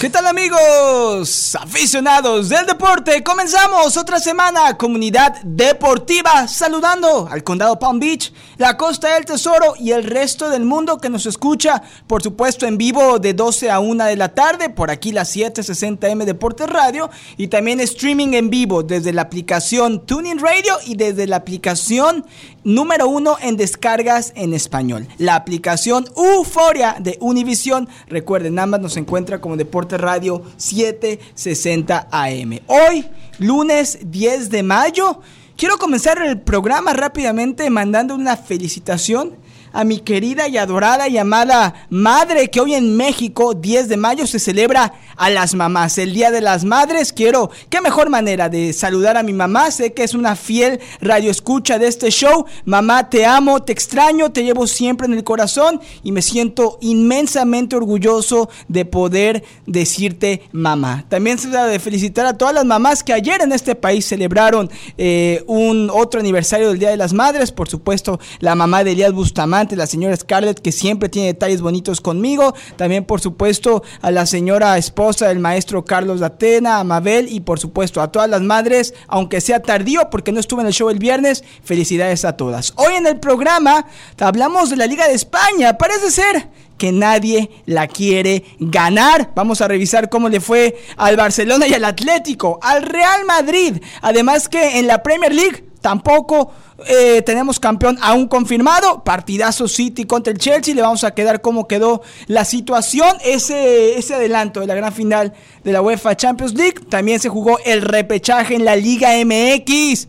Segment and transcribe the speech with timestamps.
[0.00, 1.54] ¿Qué tal amigos?
[1.60, 9.12] Aficionados del deporte, comenzamos otra semana, comunidad deportiva, saludando al condado Palm Beach, la costa
[9.12, 13.34] del tesoro y el resto del mundo que nos escucha, por supuesto en vivo de
[13.34, 18.32] 12 a 1 de la tarde, por aquí la 760M Deportes Radio, y también streaming
[18.32, 22.24] en vivo desde la aplicación Tuning Radio y desde la aplicación
[22.64, 27.88] número uno en descargas en español, la aplicación Euforia de Univision.
[28.08, 32.58] Recuerden, ambas nos encuentra como Deporte Radio 760 AM.
[32.66, 33.06] Hoy,
[33.38, 35.20] lunes 10 de mayo,
[35.56, 39.34] quiero comenzar el programa rápidamente mandando una felicitación
[39.72, 44.26] a mi querida y adorada y amada madre que hoy en México, 10 de mayo,
[44.26, 47.12] se celebra a las mamás, el Día de las Madres.
[47.12, 49.70] Quiero, qué mejor manera de saludar a mi mamá.
[49.70, 52.46] Sé que es una fiel radioescucha de este show.
[52.64, 57.76] Mamá, te amo, te extraño, te llevo siempre en el corazón y me siento inmensamente
[57.76, 61.04] orgulloso de poder decirte mamá.
[61.10, 64.70] También se da de felicitar a todas las mamás que ayer en este país celebraron
[64.96, 67.52] eh, un otro aniversario del Día de las Madres.
[67.52, 72.00] Por supuesto, la mamá de Elías Bustamante, la señora Scarlett, que siempre tiene detalles bonitos
[72.00, 72.54] conmigo.
[72.76, 77.60] También, por supuesto, a la señora esposa del maestro Carlos Atena, a Mabel y, por
[77.60, 80.98] supuesto, a todas las madres, aunque sea tardío porque no estuve en el show el
[80.98, 81.44] viernes.
[81.62, 82.72] Felicidades a todas.
[82.76, 83.86] Hoy en el programa
[84.18, 85.76] hablamos de la Liga de España.
[85.78, 86.48] Parece ser
[86.80, 89.32] que nadie la quiere ganar.
[89.34, 93.82] Vamos a revisar cómo le fue al Barcelona y al Atlético, al Real Madrid.
[94.00, 96.52] Además que en la Premier League tampoco
[96.86, 99.02] eh, tenemos campeón aún confirmado.
[99.04, 100.74] Partidazo City contra el Chelsea.
[100.74, 103.16] Le vamos a quedar cómo quedó la situación.
[103.24, 105.32] Ese, ese adelanto de la gran final
[105.64, 106.80] de la UEFA Champions League.
[106.88, 110.08] También se jugó el repechaje en la Liga MX.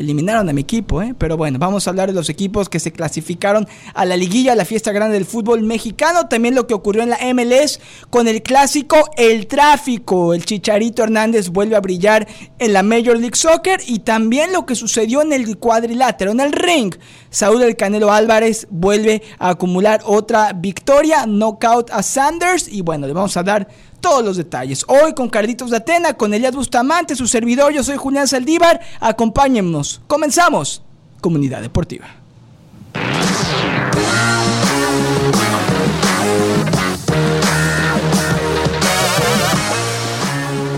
[0.00, 1.14] Eliminaron a mi equipo, ¿eh?
[1.18, 4.56] pero bueno, vamos a hablar de los equipos que se clasificaron a la liguilla, a
[4.56, 6.26] la fiesta grande del fútbol mexicano.
[6.26, 10.32] También lo que ocurrió en la MLS con el clásico El Tráfico.
[10.32, 12.26] El Chicharito Hernández vuelve a brillar
[12.58, 16.52] en la Major League Soccer y también lo que sucedió en el cuadrilátero, en el
[16.52, 16.94] ring.
[17.28, 23.12] Saúl El Canelo Álvarez vuelve a acumular otra victoria, knockout a Sanders y bueno, le
[23.12, 23.68] vamos a dar
[24.00, 24.84] todos los detalles.
[24.88, 28.80] Hoy con Carlitos de Atena, con Elias Bustamante, su servidor, yo soy Julián Saldívar.
[29.00, 30.00] Acompáñennos.
[30.06, 30.82] Comenzamos.
[31.20, 32.06] Comunidad Deportiva.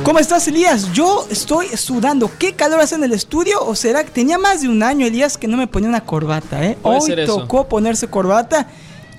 [0.04, 0.92] ¿Cómo estás, Elías?
[0.92, 2.30] Yo estoy sudando.
[2.38, 3.64] ¿Qué calor hace en el estudio?
[3.64, 6.62] ¿O será que tenía más de un año, Elías, que no me ponía una corbata?
[6.64, 6.76] ¿eh?
[6.82, 8.68] Hoy tocó ponerse corbata.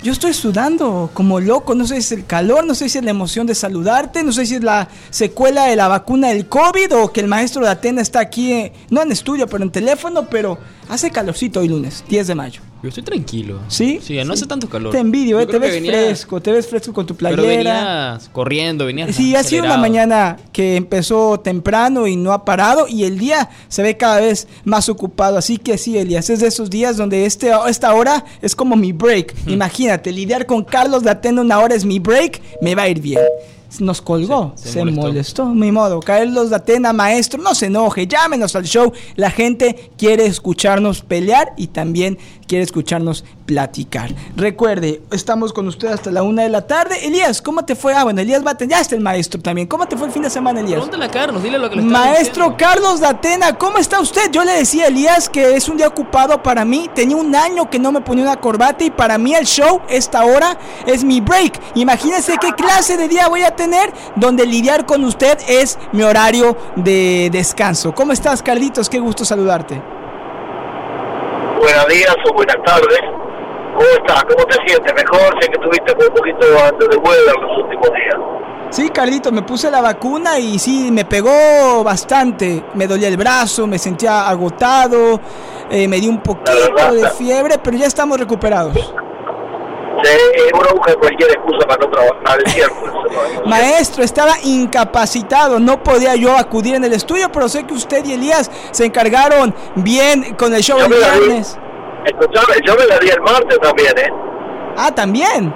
[0.03, 3.05] Yo estoy sudando como loco, no sé si es el calor, no sé si es
[3.05, 6.93] la emoción de saludarte, no sé si es la secuela de la vacuna del COVID
[6.97, 10.27] o que el maestro de Atena está aquí, eh, no en estudio, pero en teléfono,
[10.29, 10.57] pero
[10.89, 12.72] hace calorcito hoy lunes, 10 de mayo.
[12.83, 13.61] Yo estoy tranquilo.
[13.69, 14.01] ¿Sí?
[14.03, 14.91] Sí, no hace tanto calor.
[14.91, 17.41] Te envidio, eh, te ves fresco, te ves fresco con tu playera.
[17.41, 22.43] Pero venías corriendo, venías Sí, ha sido una mañana que empezó temprano y no ha
[22.43, 25.37] parado y el día se ve cada vez más ocupado.
[25.37, 28.91] Así que sí, Elias, es de esos días donde este, esta hora es como mi
[28.91, 29.33] break.
[29.47, 32.99] Imagínate, lidiar con Carlos de Atena una hora es mi break, me va a ir
[32.99, 33.21] bien
[33.79, 35.45] nos colgó, se, molestó.
[35.47, 38.91] Mi modo, Carlos de Atena, maestro, no se enoje, llámenos al show.
[39.15, 42.17] La gente quiere escucharnos pelear y también
[42.47, 44.09] quiere escucharnos platicar.
[44.35, 47.05] Recuerde, estamos con usted hasta la una de la tarde.
[47.05, 47.93] Elías, ¿cómo te fue?
[47.93, 49.67] Ah, bueno, Elías va ya está el maestro también.
[49.67, 50.79] ¿Cómo te fue el fin de semana, Elías?
[50.79, 54.31] Pregúntale a Carlos, dile lo que le Maestro Carlos de Atena, ¿cómo está usted?
[54.31, 56.89] Yo le decía a Elías que es un día ocupado para mí.
[56.95, 60.25] Tenía un año que no me ponía una corbata y para mí el show, esta
[60.25, 61.61] hora, es mi break.
[61.75, 66.57] Imagínense qué clase de día voy a tener donde lidiar con usted es mi horario
[66.75, 67.93] de descanso.
[67.93, 68.89] ¿Cómo estás, Carlitos?
[68.89, 69.79] Qué gusto saludarte.
[71.59, 73.12] Buenos días o buenas tardes.
[73.73, 74.23] ¿Cómo estás?
[74.25, 74.93] ¿Cómo te sientes?
[74.93, 78.43] Mejor, sé que tuviste un poquito antes de vuelo en los últimos días.
[78.69, 82.63] Sí, Carlito, me puse la vacuna y sí, me pegó bastante.
[82.73, 85.19] Me dolía el brazo, me sentía agotado,
[85.69, 86.51] eh, me dio un poquito
[86.91, 88.73] de fiebre, pero ya estamos recuperados.
[90.03, 90.09] Sí,
[90.53, 92.93] uno busca cualquier excusa para no trabajar el miércoles.
[93.45, 98.13] Maestro, estaba incapacitado, no podía yo acudir en el estudio, pero sé que usted y
[98.13, 101.57] Elías se encargaron bien con el show Yo el viernes.
[102.05, 104.09] Escuchame, yo me la di el martes también, ¿eh?
[104.77, 105.53] Ah, también.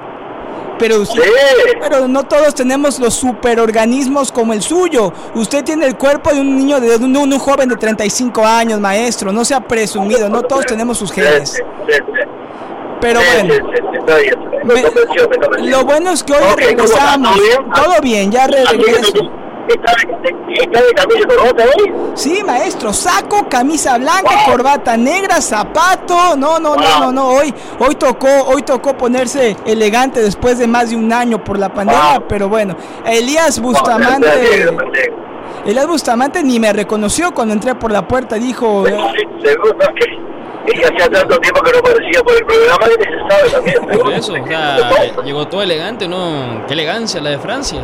[0.79, 1.71] Pero, usted- Sí.
[1.81, 5.11] pero no todos tenemos los superorganismos como el suyo.
[5.33, 9.31] Usted tiene el cuerpo de un niño, de un, un joven de 35 años, maestro.
[9.31, 11.53] No sea presumido, no todos tenemos sus genes.
[11.53, 12.29] sí, sí, sí.
[13.01, 13.53] Pero bueno.
[14.63, 17.37] Me lo bueno es que hoy Ok, ¿cómo regresamos.
[17.75, 18.31] ¿Todo bien?
[18.31, 19.13] Ya re- Aquí, regreso.
[19.67, 21.93] ¿Está de, está de camisa con otra hoy?
[22.15, 24.53] Sí, maestro, saco, camisa blanca, Wow.
[24.55, 26.35] corbata negra, zapato.
[26.37, 26.99] No, no, no, Wow.
[27.01, 27.27] no, no.
[27.27, 31.73] Hoy, hoy tocó, hoy tocó ponerse elegante después de más de un año por la
[31.73, 32.27] pandemia, Wow.
[32.29, 32.75] pero bueno.
[33.05, 34.27] Elías Bustamante.
[35.65, 38.35] Elías Bustamante ni me reconoció cuando entré por la puerta.
[38.35, 40.16] Dijo, seguro que
[40.67, 43.99] y que hacía tanto tiempo que no aparecía por el programa que se sabe también.
[43.99, 46.65] Por eso, o sea, llegó todo elegante, ¿no?
[46.67, 47.81] Qué elegancia la de Francia.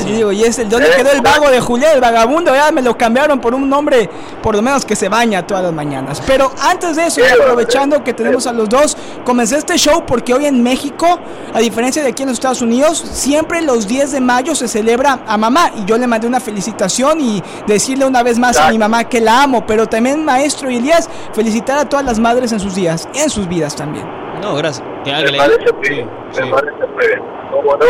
[0.00, 2.82] Y digo, y es el dónde quedó el vago de Julián, el vagabundo, ya me
[2.82, 4.08] lo cambiaron por un nombre,
[4.42, 6.20] por lo menos que se baña todas las mañanas.
[6.26, 10.34] Pero antes de eso, y aprovechando que tenemos a los dos, comencé este show porque
[10.34, 11.20] hoy en México,
[11.52, 15.20] a diferencia de aquí en los Estados Unidos, siempre los 10 de mayo se celebra
[15.26, 15.70] a mamá.
[15.76, 19.20] Y yo le mandé una felicitación y decirle una vez más a mi mamá que
[19.20, 19.64] la amo.
[19.66, 23.48] Pero también, maestro y Elías, felicitar a todas las madres en sus días, en sus
[23.48, 24.06] vidas también.
[24.42, 24.86] No, gracias.
[25.04, 26.42] Que Me alguien parece muy Sí, bien, sí.
[26.42, 27.22] me parece muy bien.
[27.50, 27.86] ¿Cómo no?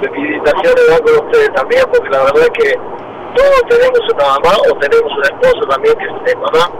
[0.00, 2.74] Felicitaciones con ustedes también, porque la verdad es que
[3.34, 6.70] todos tenemos una mamá o tenemos una esposa también que es mamá.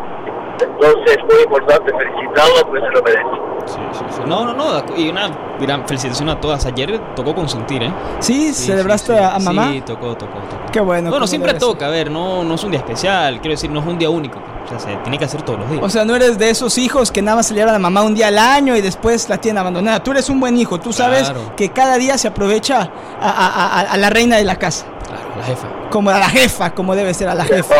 [0.62, 3.42] Entonces es muy importante felicitarla porque se lo merece.
[3.66, 4.22] Sí, sí, sí.
[4.26, 4.82] No, no, no.
[4.96, 5.30] Y una
[5.60, 6.66] gran felicitación a todas.
[6.66, 7.92] Ayer tocó consentir, ¿eh?
[8.18, 8.52] ¿Sí?
[8.52, 9.24] Sí, ¿Celebraste sí, sí.
[9.24, 9.70] a mamá?
[9.72, 10.72] Sí, tocó, tocó, tocó.
[10.72, 11.10] Qué bueno.
[11.10, 13.86] Bueno, siempre toca, a ver, no, no es un día especial, quiero decir, no es
[13.86, 14.40] un día único.
[14.64, 15.82] O sea, se tiene que hacer todos los días.
[15.84, 18.28] O sea, no eres de esos hijos que nada más celebran a mamá un día
[18.28, 20.02] al año y después la tienen abandonada.
[20.02, 21.54] Tú eres un buen hijo, tú sabes Claro.
[21.56, 25.22] que cada día se aprovecha a, a- a- a la reina de la casa, claro,
[25.38, 25.68] la jefa.
[25.90, 27.74] como a la jefa, como debe ser a la jefa.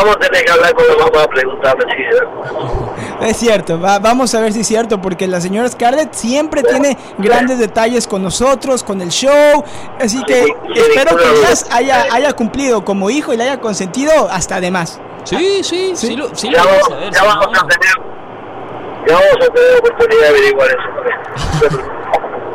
[0.00, 1.84] Vamos, a tener que hablar con la mamá a preguntarle
[3.20, 6.62] si Es cierto, va- vamos a ver si es cierto, porque la señora Scarlett siempre
[6.62, 9.62] tiene grandes detalles con nosotros, con el show.
[10.00, 11.24] Así que Sí, sí, espero que.
[11.24, 15.00] Elías haya, haya cumplido como hijo y le haya consentido hasta de más.
[15.24, 16.16] Sí, sí, sí, Sí.
[16.16, 17.12] lo, sí ya lo vamos, a ver.
[17.12, 18.10] ya si vamos no- a tener
[19.06, 21.90] ya vamos a tener oportunidad de averiguar eso también.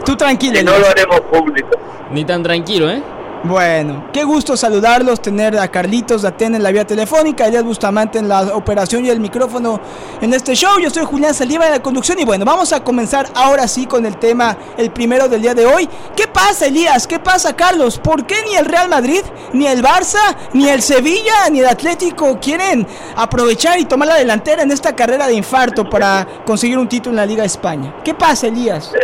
[0.06, 0.56] Tú tranquilo.
[0.60, 1.70] si no lo haremos público.
[2.12, 3.02] Ni tan tranquilo, ¿eh?
[3.48, 8.28] Bueno, qué gusto saludarlos, tener a Carlitos Datén en la vía telefónica, Elías Bustamante en
[8.28, 9.80] la operación y el micrófono
[10.20, 10.80] en este show.
[10.82, 14.04] Yo soy Julián Saliva en la conducción y bueno, vamos a comenzar ahora sí con
[14.08, 15.88] el tema, el primero del día de hoy.
[16.16, 17.06] ¿Qué pasa, Elías?
[17.06, 18.00] ¿Qué pasa, Carlos?
[18.00, 19.22] ¿Por qué ni el Real Madrid,
[19.54, 24.64] ni el Barça, ni el Sevilla, ni el Atlético quieren aprovechar y tomar la delantera
[24.64, 27.96] en esta carrera de infarto para conseguir un título en la Liga de España?
[28.04, 28.92] ¿Qué pasa, Elías?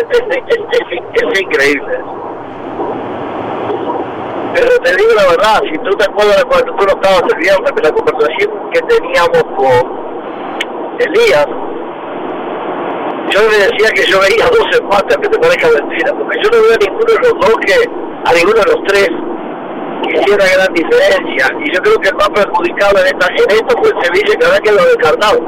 [1.14, 2.21] Es increíble.
[4.54, 7.72] Pero te digo la verdad, si tú te acuerdas cuando tú no estabas el viernes
[7.76, 10.02] de la conversación que teníamos con
[11.00, 11.48] Elías,
[13.32, 16.58] yo le decía que yo veía dos empates, que te parezca mentira, porque yo no
[16.64, 17.76] veo a ninguno de los dos que,
[18.26, 19.10] a ninguno de los tres
[20.04, 21.48] que hiciera gran diferencia.
[21.64, 24.46] Y yo creo que el más perjudicado en, esta, en esto fue el Sevilla, que
[24.46, 25.40] ahora que lo descartado.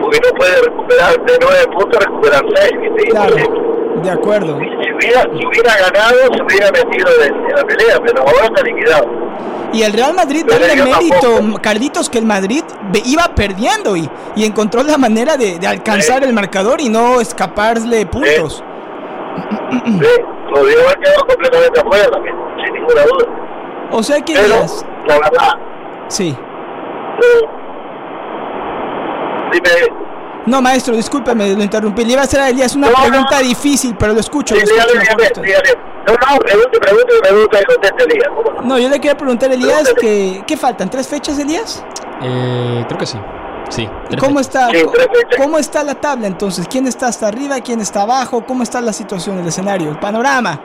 [0.00, 2.72] Porque no puede recuperar de nueve puntos, recuperar seis.
[2.80, 3.10] ¿viste?
[3.10, 3.71] Claro,
[4.02, 4.58] de acuerdo.
[4.58, 8.62] Si hubiera, si hubiera ganado, se hubiera metido en, en la pelea, pero ahora está
[8.62, 9.06] liquidado.
[9.72, 11.62] Y el Real Madrid, Pero darle mérito, tampoco.
[11.62, 12.62] Carlitos, que el Madrid
[13.06, 16.28] iba perdiendo y, y encontró la manera de, de alcanzar Sí.
[16.28, 18.62] el marcador y no escaparle puntos.
[19.72, 20.06] Sí,
[20.52, 23.26] podría haber quedado completamente afuera también, sin ninguna duda.
[23.92, 25.52] O sea que, Pero, Elías, la verdad,
[26.08, 26.36] sí.
[27.22, 27.48] eh,
[29.52, 29.70] dime,
[30.46, 32.04] No, maestro, discúlpeme, lo interrumpí.
[32.04, 33.08] Le iba a hacer a Elías una No, no.
[33.08, 34.54] pregunta difícil, pero lo escucho.
[34.56, 34.60] Lo.
[34.62, 38.28] No, no, pregunte, pregunte, conteste Elías.
[38.34, 38.78] ¿cómo no?
[38.78, 40.00] Yo le quería preguntar a Elías Pregúntale.
[40.40, 40.90] que, ¿qué faltan?
[40.90, 41.84] ¿Tres fechas, Elías?
[42.22, 43.18] Eh, creo que sí.
[43.70, 43.88] Sí.
[44.18, 44.82] ¿Cómo está, Sí.
[45.38, 46.66] ¿Cómo está la tabla entonces?
[46.68, 47.60] ¿Quién está hasta arriba?
[47.60, 48.44] ¿Quién está abajo?
[48.44, 50.60] ¿Cómo está la situación, el escenario, el panorama?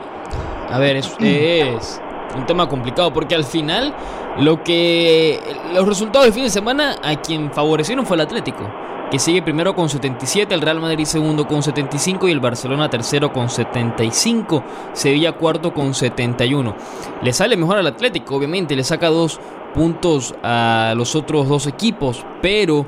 [0.69, 2.01] A ver, es, es
[2.35, 3.93] un tema complicado porque al final
[4.39, 5.39] lo que
[5.73, 8.67] los resultados del fin de semana a quien favorecieron fue el Atlético,
[9.11, 13.31] que sigue primero con 77, el Real Madrid segundo con 75 y el Barcelona tercero
[13.31, 16.75] con 75, Sevilla cuarto con 71.
[17.21, 19.39] Le sale mejor al Atlético, obviamente, le saca dos
[19.73, 22.85] puntos a los otros dos equipos, pero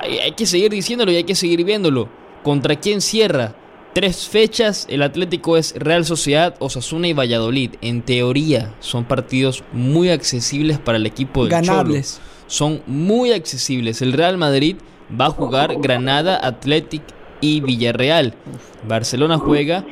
[0.00, 2.08] hay, que seguir diciéndolo y hay que seguir viéndolo.
[2.42, 3.54] ¿Contra quién cierra?
[3.92, 7.74] Tres fechas, el Atlético es Real Sociedad, Osasuna y Valladolid.
[7.82, 12.14] En teoría son partidos muy accesibles para el equipo del Ganables.
[12.14, 12.32] Cholo.
[12.46, 14.02] Son muy accesibles.
[14.02, 14.76] El Real Madrid
[15.20, 17.02] va a jugar Granada, Athletic
[17.40, 18.34] y Villarreal.
[18.86, 19.84] Barcelona juega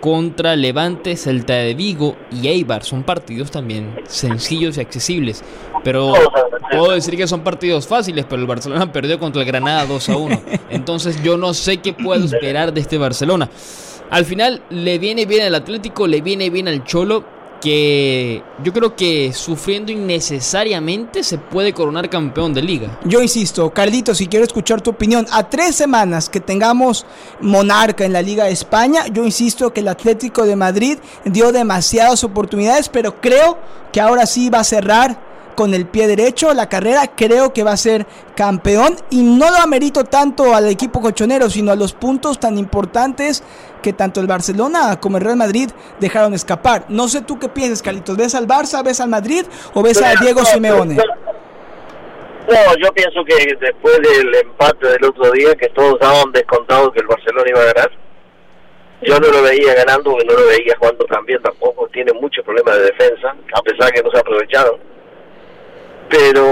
[0.00, 2.84] contra Levante, Celta de Vigo y Eibar.
[2.84, 5.42] Son partidos también sencillos y accesibles.
[5.84, 6.12] Pero
[6.70, 10.16] puedo decir que son partidos fáciles, pero el Barcelona perdió contra el Granada 2 a
[10.16, 10.42] 1.
[10.70, 13.48] Entonces yo no sé qué puedo esperar de este Barcelona.
[14.10, 17.24] Al final le viene bien al Atlético, le viene bien al Cholo.
[17.60, 22.98] Que yo creo que sufriendo innecesariamente se puede coronar campeón de liga.
[23.04, 27.06] Yo insisto, Carlito, si quiero escuchar tu opinión, a tres semanas que tengamos
[27.40, 32.24] monarca en la Liga de España, yo insisto que el Atlético de Madrid dio demasiadas
[32.24, 33.58] oportunidades, pero creo
[33.92, 37.72] que ahora sí va a cerrar con el pie derecho la carrera, creo que va
[37.72, 42.38] a ser campeón y no lo amerito tanto al equipo cochonero, sino a los puntos
[42.38, 43.42] tan importantes
[43.82, 45.70] que tanto el Barcelona como el Real Madrid
[46.00, 46.84] dejaron escapar.
[46.88, 49.44] No sé tú qué piensas, Carlitos, ¿ves al Barça, ves al Madrid
[49.74, 50.96] o ves a Diego Simeone?
[50.96, 57.00] No, yo pienso que después del empate del otro día, que todos daban descontado que
[57.00, 57.90] el Barcelona iba a ganar,
[59.02, 62.84] yo no lo veía ganando, no lo veía jugando también tampoco, tiene muchos problemas de
[62.84, 64.98] defensa, a pesar que no se aprovecharon
[66.08, 66.44] pero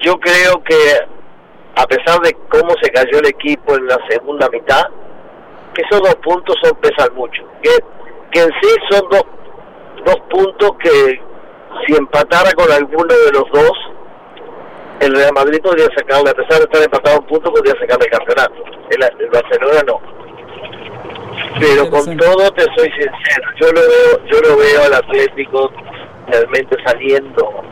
[0.00, 0.98] yo creo que
[1.74, 4.84] a pesar de cómo se cayó el equipo en la segunda mitad,
[5.74, 7.70] que esos dos puntos son pesan mucho, que,
[8.30, 9.24] que en sí son dos,
[10.04, 11.20] dos puntos que
[11.86, 13.72] si empatara con alguno de los dos,
[15.00, 18.10] el Real Madrid podría sacarle, a pesar de estar empatado un punto, podría sacarle el
[18.10, 18.54] campeonato.
[18.90, 20.00] El, el Barcelona no.
[21.58, 25.72] Pero con todo te soy sincero, yo lo veo, yo lo veo al Atlético
[26.28, 27.62] realmente saliendo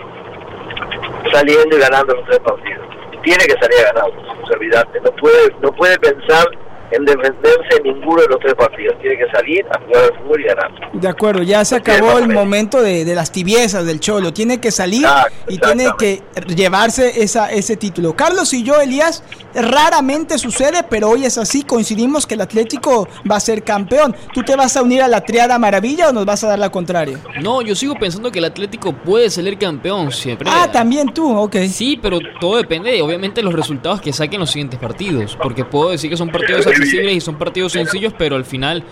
[1.33, 2.87] saliendo y ganando los tres partidos.
[3.23, 4.11] Tiene que salir a ganar,
[4.55, 5.01] olvidarte.
[5.01, 6.47] No puede, no puede pensar
[6.91, 8.97] en defenderse en ninguno de los tres partidos.
[9.01, 10.93] Tiene que salir a jugar al fútbol y ganar.
[10.93, 14.33] De acuerdo, ya se acabó el momento de, de, las tibiezas del Cholo.
[14.33, 15.07] Tiene que salir
[15.49, 16.23] y tiene que
[16.55, 18.15] llevarse esa, ese título.
[18.15, 19.23] Carlos y yo, Elías,
[19.55, 21.63] raramente sucede, pero hoy es así.
[21.63, 24.15] Coincidimos que el Atlético va a ser campeón.
[24.33, 26.71] ¿Tú te vas a unir a la triada maravilla o nos vas a dar la
[26.71, 27.19] contraria?
[27.43, 30.49] No, yo sigo pensando que el Atlético puede salir campeón siempre.
[30.51, 31.57] Ah, también tú, ok.
[31.69, 35.37] Sí, pero todo depende, obviamente, de los resultados que saquen los siguientes partidos.
[35.41, 38.85] Porque puedo decir que son partidos accesibles y son partidos sencillos, pero al final,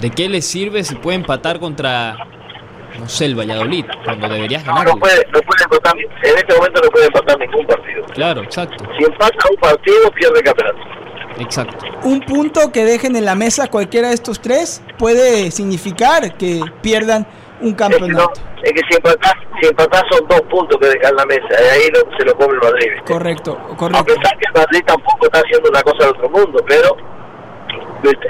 [0.00, 2.16] ¿de qué les sirve si puede empatar contra,
[2.98, 4.86] no sé, el Valladolid, cuando deberías ganar?
[4.86, 8.04] No, puede, no puede empatar, en este momento no puede empatar ningún partido.
[8.14, 8.84] Claro, exacto.
[8.98, 10.78] Si empata un partido, pierde el campeonato.
[11.40, 11.86] Exacto.
[12.02, 17.26] Un punto que dejen en la mesa cualquiera de estos tres puede significar que pierdan
[17.60, 18.32] un campeonato.
[18.32, 21.16] Es que, no, es que si empatás, si empatás son dos puntos que dejan en
[21.16, 22.88] la mesa, y ahí no, se lo come el Madrid.
[23.06, 23.98] Correcto, correcto.
[23.98, 26.96] A pesar que el Madrid tampoco está haciendo una cosa de otro mundo, pero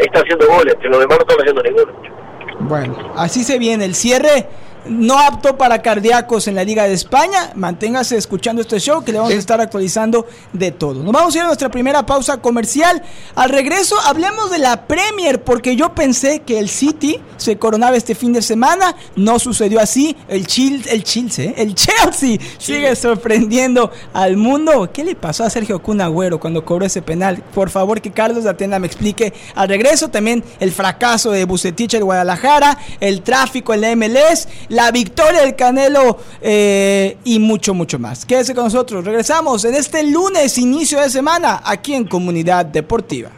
[0.00, 1.92] está haciendo goles, que los demás no están haciendo ninguno.
[2.60, 4.48] Bueno, así se viene el cierre.
[4.87, 7.52] No apto para cardíacos en la Liga de España.
[7.54, 11.02] Manténgase escuchando este show que le vamos a estar actualizando de todo.
[11.02, 13.02] Nos vamos a ir a nuestra primera pausa comercial.
[13.35, 18.14] Al regreso hablemos de la Premier porque yo pensé que el City se coronaba este
[18.14, 18.94] fin de semana.
[19.16, 20.16] No sucedió así.
[20.28, 24.90] El, Chil, el Chelsea, el Chelsea sigue sorprendiendo al mundo.
[24.92, 27.42] ¿Qué le pasó a Sergio Kun Agüero cuando cobró ese penal?
[27.54, 29.32] Por favor que Carlos Atena me explique.
[29.54, 34.90] Al regreso también el fracaso de Bucetich en Guadalajara, el tráfico en la MLS la
[34.90, 38.25] victoria del Canelo eh, y mucho, mucho más.
[38.25, 39.04] Quédese con nosotros.
[39.04, 43.30] Regresamos en este lunes, inicio de semana, aquí en Comunidad Deportiva.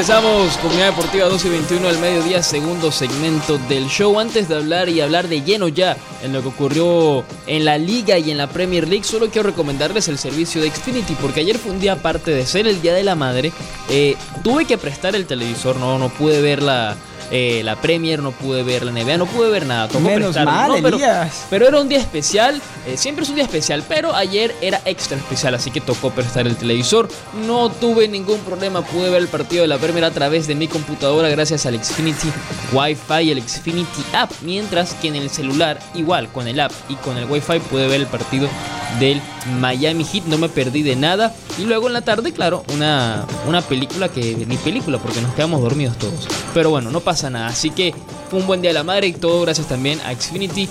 [0.00, 4.18] Regresamos, Comunidad Deportiva 12 y 21 al mediodía, segundo segmento del show.
[4.18, 8.16] Antes de hablar y hablar de lleno ya en lo que ocurrió en la Liga
[8.16, 11.72] y en la Premier League, solo quiero recomendarles el servicio de Xfinity, porque ayer fue
[11.72, 13.52] un día aparte de ser el Día de la Madre.
[13.90, 16.96] Eh, tuve que prestar el televisor, no, no pude ver la,
[17.30, 19.88] eh, la Premier, no pude ver la NBA, no pude ver nada.
[19.88, 20.50] Tocó Menos prestarlo.
[20.52, 21.46] mal, No, pero, Elías.
[21.50, 25.16] pero era un día especial, eh, siempre es un día especial, pero ayer era extra
[25.16, 27.08] especial, así que tocó prestar el televisor.
[27.46, 30.66] No tuve ningún problema, pude ver el partido de la Premier a través de mi
[30.68, 32.28] computadora gracias al Xfinity
[32.72, 36.94] Wi-Fi y el Xfinity App, mientras que en el celular, igual con el app y
[36.96, 38.48] con el Wi-Fi, pude ver el partido
[38.98, 39.20] del
[39.58, 41.34] Miami Heat, no me perdí de nada.
[41.58, 45.60] Y luego en la tarde, claro, una, una película que ni película porque nos quedamos
[45.60, 46.26] dormidos todos.
[46.54, 47.48] Pero bueno, no pasa nada.
[47.48, 47.94] Así que
[48.32, 50.68] un buen día de la madre y todo gracias también a Xfinity.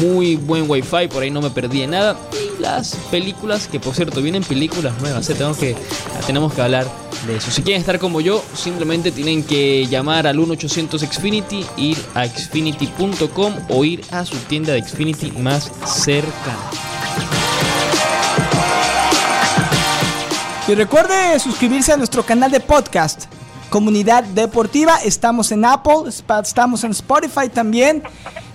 [0.00, 2.16] Muy buen wifi, por ahí no me perdí de nada.
[2.32, 5.34] Y las películas, que por cierto vienen películas nuevas, ¿eh?
[5.34, 5.76] tenemos, que,
[6.26, 6.86] tenemos que hablar
[7.26, 7.50] de eso.
[7.50, 13.54] Si quieren estar como yo, simplemente tienen que llamar al 1800 Xfinity, ir a xfinity.com
[13.68, 16.91] o ir a su tienda de Xfinity más cercana.
[20.68, 23.24] Y recuerde suscribirse a nuestro canal de podcast,
[23.68, 24.96] Comunidad Deportiva.
[25.04, 28.04] Estamos en Apple, estamos en Spotify también.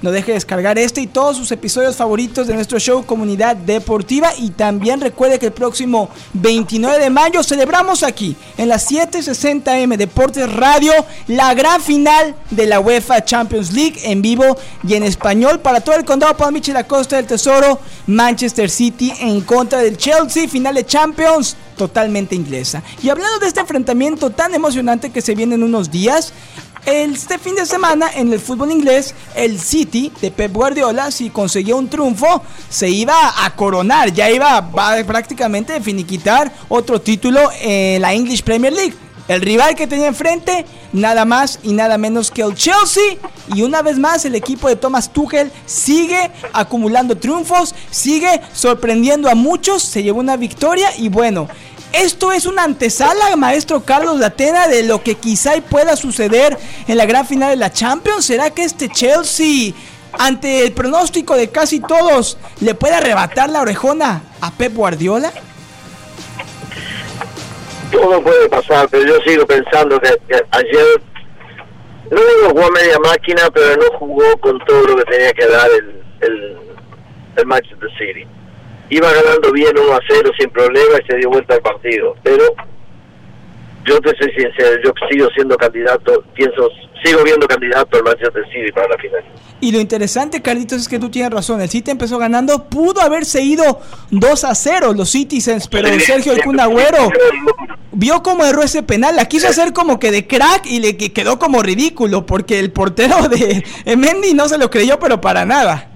[0.02, 4.30] no deje de descargar este y todos sus episodios favoritos de nuestro show Comunidad Deportiva.
[4.38, 10.50] Y también recuerde que el próximo 29 de mayo celebramos aquí en las 760M Deportes
[10.54, 10.94] Radio
[11.28, 14.56] la gran final de la UEFA Champions League en vivo
[14.88, 17.82] y en español para todo el condado Palm Beach y la costa del Tesoro.
[18.06, 22.84] Manchester City en contra del Chelsea, final de Champions totalmente inglesa.
[23.02, 26.34] Y hablando de este enfrentamiento tan emocionante que se viene en unos días,
[26.86, 31.76] este fin de semana en el fútbol inglés, el City de Pep Guardiola, si conseguía
[31.76, 38.14] un triunfo, se iba a coronar, ya iba a prácticamente finiquitar otro título en la
[38.14, 39.07] English Premier League.
[39.28, 43.18] El rival que tenía enfrente, nada más y nada menos que el Chelsea.
[43.54, 49.36] Y una vez más, el equipo de Thomas Tuchel sigue acumulando triunfos, sigue sorprendiendo a
[49.36, 49.84] muchos.
[49.84, 51.50] Se llevó una victoria y bueno,
[51.92, 56.58] esto es una antesala, maestro Carlos Latena, de lo que quizá pueda suceder
[56.88, 58.26] en la gran final de la Champions.
[58.26, 59.74] ¿Será que este Chelsea,
[60.18, 65.34] ante el pronóstico de casi todos, le puede arrebatar la orejona a Pep Guardiola?
[67.92, 70.10] Todo puede pasar, pero yo sigo pensando que,
[70.52, 70.86] ayer
[72.12, 76.04] no jugó media máquina, pero no jugó con todo lo que tenía que dar el,
[76.22, 76.58] el,
[77.38, 78.28] el Manchester City
[78.90, 82.16] iba ganando bien 1 a 0 sin problema y se dio vuelta al partido.
[82.24, 82.44] Pero
[83.88, 86.70] yo te soy sincero, yo sigo siendo candidato, pienso,
[87.04, 89.24] sigo viendo candidato al Manchester City para la final.
[89.60, 91.62] Y lo interesante, Carlitos, es que tú tienes razón.
[91.62, 93.80] El City empezó ganando, pudo haberse ido
[94.12, 97.10] 2 a 0 los Citizens, pero Sergio El Cunagüero
[97.92, 99.16] vio cómo erró ese penal.
[99.16, 103.28] La quiso hacer como que de crack y le quedó como ridículo, porque el portero
[103.30, 105.90] de Mendy no se lo creyó, pero para nada.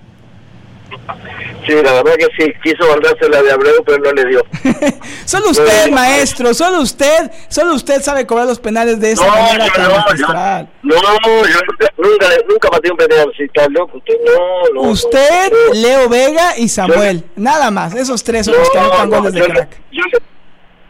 [1.65, 4.43] Sí, la verdad que sí, quiso guardarse la de Abreu, pero no le dio.
[5.25, 9.89] solo usted, maestro, solo usted, solo usted sabe cobrar los penales de esa manera tan
[9.89, 10.69] no, magistral.
[10.81, 11.59] no, yo
[11.97, 14.89] nunca, nunca un penal así, está loco, usted no, no.
[14.89, 19.41] Usted, Leo Vega y Samuel, nada más, esos tres son los que anotan goles de
[19.41, 19.81] crack.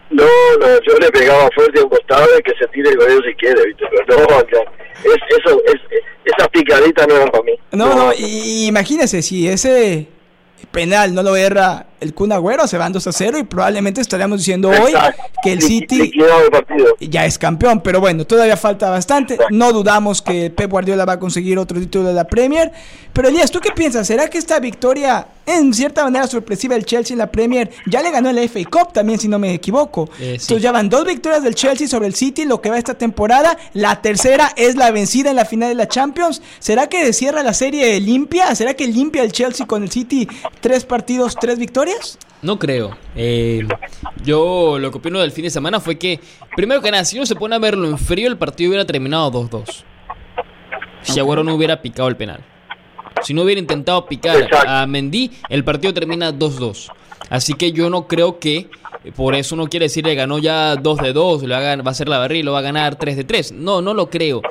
[0.09, 0.23] no,
[0.59, 3.33] no, yo le pegaba fuerte a un costado y que se tire el goleo si
[3.35, 3.85] quiere, ¿viste?
[4.07, 7.53] Pero no, es, eso, es, esas picaditas no eran para mí.
[7.71, 10.07] No, no, y, imagínese si ese
[10.71, 14.39] penal no lo erra el Kun Agüero, se van 2 a 0 y probablemente estaríamos
[14.39, 14.91] diciendo hoy
[15.43, 16.11] que el City
[16.99, 17.81] ya es campeón.
[17.81, 19.37] Pero bueno, todavía falta bastante.
[19.51, 22.71] No dudamos que Pep Guardiola va a conseguir otro título de la Premier.
[23.13, 24.07] Pero Elías, ¿tú qué piensas?
[24.07, 28.09] ¿Será que esta victoria, en cierta manera sorpresiva del Chelsea en la Premier, ya le
[28.09, 30.09] ganó el FA Cup también, si no me equivoco?
[30.19, 32.93] Eh, Entonces ya van dos victorias del Chelsea sobre el City, lo que va esta
[32.95, 33.57] temporada.
[33.73, 36.41] La tercera es la vencida en la final de la Champions.
[36.59, 38.55] ¿Será que cierra la serie limpia?
[38.55, 40.27] ¿Será que limpia el Chelsea con el City
[40.61, 41.90] tres partidos, tres victorias?
[42.41, 42.97] No creo.
[43.15, 43.67] Eh,
[44.23, 46.19] yo lo que opino del fin de semana fue que,
[46.55, 49.31] primero que nada, si uno se pone a verlo en frío, el partido hubiera terminado
[49.31, 49.83] 2-2.
[51.03, 52.43] Si Agüero no hubiera picado el penal.
[53.23, 56.91] Si no hubiera intentado picar a Mendy, el partido termina 2-2.
[57.29, 58.69] Así que yo no creo que
[59.15, 61.93] por eso no quiere decir que ganó ya 2 de 2, va a, va a
[61.93, 63.51] ser la barril, lo va a ganar 3 de 3.
[63.53, 64.41] No, no lo creo.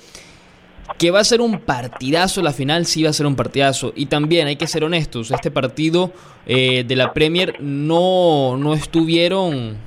[0.99, 3.93] Que va a ser un partidazo la final, sí va a ser un partidazo.
[3.97, 6.13] Y también hay que ser honestos, este partido
[6.47, 9.79] eh, de la Premier no, no estuvieron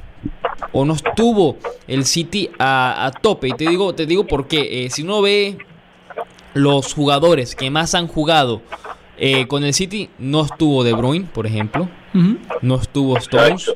[0.72, 3.50] o no estuvo el City a, tope.
[3.50, 4.86] Y te digo, te digo por qué.
[4.86, 5.58] Eh, si uno ve
[6.54, 8.62] los jugadores que más han jugado
[9.18, 11.90] eh, con el City, no estuvo De Bruyne, por ejemplo.
[12.62, 13.72] No estuvo Stones.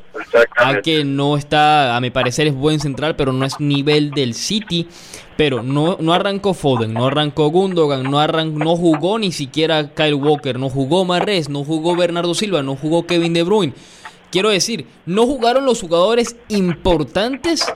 [0.56, 4.34] A que no está, a mi parecer es buen central, pero no es nivel del
[4.34, 4.88] City.
[5.36, 10.58] Pero no, no arrancó Foden, no arrancó Gundogan, no, no jugó ni siquiera Kyle Walker,
[10.58, 13.72] no jugó Marres, no jugó Bernardo Silva, no jugó Kevin De Bruyne.
[14.30, 17.72] Quiero decir, no jugaron los jugadores importantes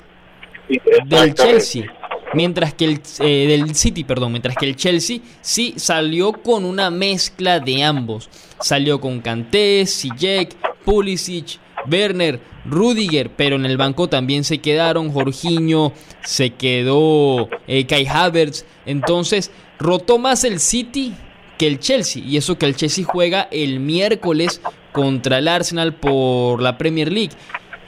[1.07, 1.87] del Chelsea.
[2.35, 6.91] Mientras que el eh, del City, perdón, mientras que el Chelsea sí salió con una
[6.91, 8.29] mezcla de ambos.
[8.61, 11.59] Salió con Kanté, Ziyech, Pulisic,
[11.91, 15.93] Werner, Rudiger, pero en el banco también se quedaron Jorginho,
[16.25, 18.65] se quedó eh, Kai Havertz.
[18.87, 21.15] Entonces, rotó más el City
[21.59, 22.23] que el Chelsea.
[22.25, 24.61] Y eso que el Chelsea juega el miércoles
[24.93, 27.33] contra el Arsenal por la Premier League.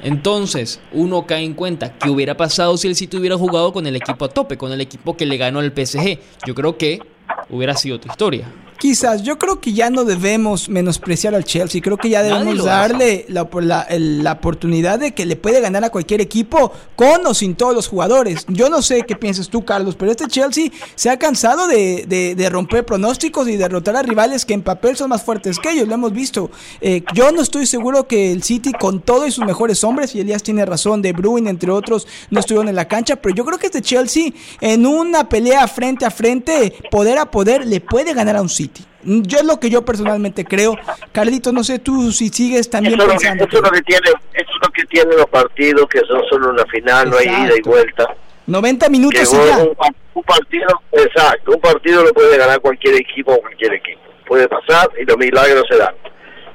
[0.02, 3.96] Entonces, uno cae en cuenta qué hubiera pasado si el City hubiera jugado con el
[3.96, 6.18] equipo a tope, con el equipo que le ganó al PSG.
[6.46, 7.00] Yo creo que
[7.48, 8.46] hubiera sido otra historia.
[8.84, 13.24] Quizás, yo creo que ya no debemos menospreciar al Chelsea, creo que ya debemos darle
[13.30, 13.48] la,
[13.88, 17.88] la, oportunidad de que le puede ganar a cualquier equipo con o sin todos los
[17.88, 18.44] jugadores.
[18.46, 22.04] Yo no sé qué piensas tú, Carlos, pero este Chelsea se ha cansado de,
[22.36, 25.88] de, romper pronósticos y derrotar a rivales que en papel son más fuertes que ellos,
[25.88, 26.50] lo hemos visto.
[26.82, 30.20] Eh, yo no estoy seguro que el City con todo y sus mejores hombres, y
[30.20, 33.58] Elías tiene razón, De Bruyne entre otros no estuvieron en la cancha, pero yo creo
[33.58, 38.36] que este Chelsea en una pelea frente a frente, poder a poder, le puede ganar
[38.36, 38.73] a un City.
[39.04, 40.76] Yo es lo que yo personalmente creo.
[41.12, 43.44] Carlito, no sé tú si sigues también eso pensando.
[43.44, 46.22] Lo, eso, es lo que tiene, eso es lo que tienen los partidos, que son
[46.30, 48.06] solo una final, no hay ida y vuelta.
[48.46, 49.58] 90 minutos y ya.
[49.58, 49.76] Un,
[50.14, 54.00] un, partido, exacto, un partido lo puede ganar cualquier equipo o cualquier equipo.
[54.26, 55.94] Puede pasar y los milagros se dan.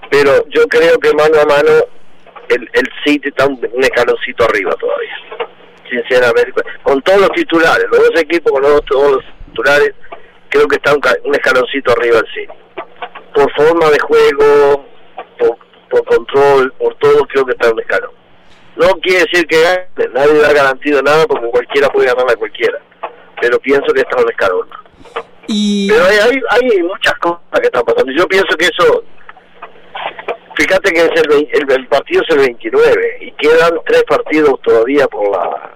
[0.10, 1.72] Pero yo creo que mano a mano
[2.50, 5.48] el, el City está un, un escaloncito arriba todavía.
[5.90, 9.94] Sinceramente, con todos los titulares, los dos equipos con los, todos los titulares,
[10.50, 12.54] creo que está un, un escaloncito arriba el City.
[13.34, 14.86] Por forma de juego,
[15.38, 15.58] por,
[15.90, 18.12] por control, por todo, creo que está un escalón.
[18.76, 22.80] No quiere decir que gane, nadie da garantido nada porque cualquiera puede ganar a cualquiera,
[23.42, 24.68] pero pienso que está un escalón.
[25.48, 25.90] Y...
[25.90, 28.12] Pero hay, hay, hay muchas cosas que están pasando.
[28.12, 29.04] Yo pienso que eso
[30.56, 35.32] fíjate que es el, el, partido es el 29 y quedan tres partidos todavía por
[35.32, 35.74] la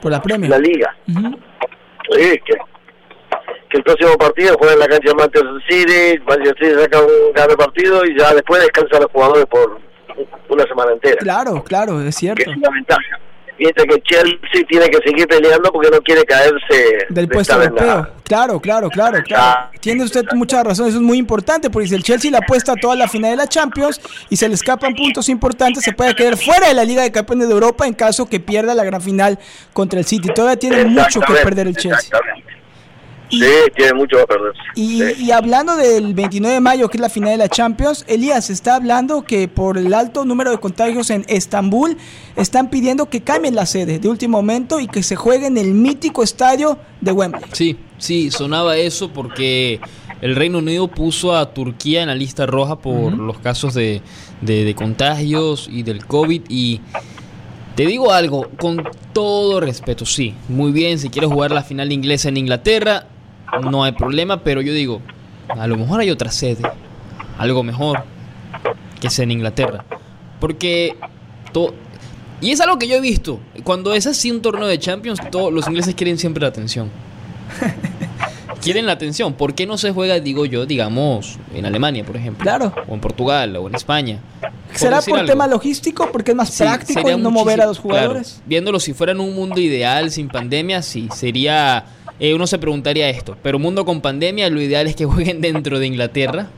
[0.00, 0.50] por la Premier.
[0.50, 2.54] la liga sí, que,
[3.74, 7.32] que el próximo partido juega en la cancha de Manchester City Manchester City saca un
[7.34, 9.80] gran partido y ya después descansan los jugadores por
[10.48, 13.18] una semana entera claro claro es cierto que es una ventaja
[13.58, 18.08] mientras que Chelsea tiene que seguir peleando porque no quiere caerse del puesto europeo.
[18.24, 19.70] Claro, claro, claro, claro.
[19.80, 22.76] Tiene usted mucha razón, eso es muy importante porque si el Chelsea le apuesta a
[22.76, 26.36] toda la final de la Champions y se le escapan puntos importantes, se puede quedar
[26.36, 29.38] fuera de la Liga de Campeones de Europa en caso que pierda la gran final
[29.72, 30.30] contra el City.
[30.34, 32.18] Todavía tiene mucho que perder el Chelsea.
[33.30, 34.52] Y, sí, tiene mucho que perder.
[34.74, 38.50] Y, y, hablando del 29 de mayo, que es la final de la Champions, Elías,
[38.50, 41.96] está hablando que por el alto número de contagios en Estambul,
[42.36, 45.72] están pidiendo que cambien la sede de último momento y que se juegue en el
[45.72, 47.44] mítico estadio de Wembley.
[47.52, 49.80] Sí, sí, sonaba eso porque
[50.20, 53.26] el Reino Unido puso a Turquía en la lista roja por uh -huh.
[53.26, 54.02] los casos de,
[54.40, 56.80] de, de contagios y del COVID y...
[57.74, 62.28] Te digo algo, con todo respeto, sí, muy bien, si quieres jugar la final inglesa
[62.28, 63.08] en Inglaterra,
[63.60, 65.00] no hay problema, pero yo digo,
[65.48, 66.62] a lo mejor hay otra sede,
[67.38, 68.04] algo mejor
[69.00, 69.84] que sea en Inglaterra.
[70.40, 70.96] Porque
[71.52, 71.74] todo...
[72.40, 75.52] Y es algo que yo he visto, cuando es así un torneo de Champions, todos
[75.52, 76.90] los ingleses quieren siempre la atención.
[78.60, 79.34] quieren la atención.
[79.34, 82.42] ¿Por qué no se juega, digo yo, digamos, en Alemania, por ejemplo?
[82.42, 82.74] Claro.
[82.88, 84.18] O en Portugal, o en España.
[84.74, 85.30] ¿Será por algo?
[85.30, 86.10] tema logístico?
[86.10, 88.32] Porque es más sí, práctico no mover a los jugadores.
[88.32, 88.44] Claro.
[88.46, 91.84] Viéndolo, si fuera en un mundo ideal, sin pandemia, sí, sería...
[92.20, 95.78] Eh, uno se preguntaría esto, pero mundo con pandemia, lo ideal es que jueguen dentro
[95.78, 96.48] de Inglaterra.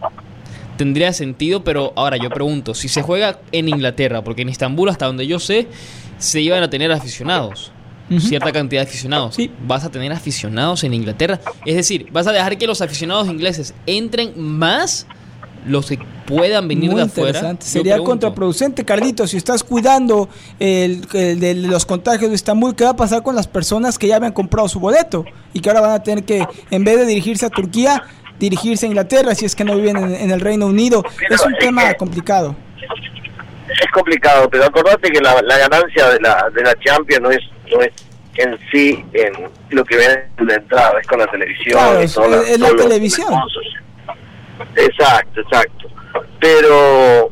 [0.77, 5.07] Tendría sentido, pero ahora yo pregunto, si se juega en Inglaterra, porque en Estambul, hasta
[5.07, 5.69] donde yo sé,
[6.19, 7.73] se iban a tener aficionados.
[8.11, 8.21] Uh -huh.
[8.21, 9.35] cierta cantidad de aficionados.
[9.35, 9.51] Sí.
[9.67, 11.41] Vas a tener aficionados en Inglaterra.
[11.65, 15.07] Es decir, vas a dejar que los aficionados ingleses entren más
[15.67, 17.57] los que puedan venir Muy de afuera.
[17.61, 22.91] Sería contraproducente, Carlito, si estás cuidando el, el, de los contagios de Estambul, ¿qué va
[22.91, 25.91] a pasar con las personas que ya habían comprado su boleto y que ahora van
[25.93, 28.03] a tener que, en vez de dirigirse a Turquía,
[28.39, 31.03] dirigirse a Inglaterra si es que no viven en, en el Reino Unido?
[31.19, 31.97] Pero es un es tema que...
[31.97, 32.57] complicado
[33.69, 37.41] es complicado, pero acordate que la, la, ganancia de la, de la Champions no es,
[37.71, 37.93] no es
[38.37, 39.33] en sí en
[39.71, 41.79] lo que viene de entrada, es con la televisión.
[41.79, 43.29] Claro, es, toda, es la televisión.
[44.77, 45.89] Exacto, exacto.
[46.41, 47.31] Pero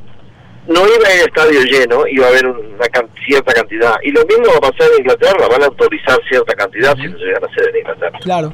[0.67, 3.95] no iba a ir estadio lleno, iba a haber una can cierta cantidad.
[4.03, 7.19] Y lo mismo va a pasar en Inglaterra, van a autorizar cierta cantidad si no
[7.19, 8.19] se llegan a hacer en Inglaterra.
[8.21, 8.53] Claro.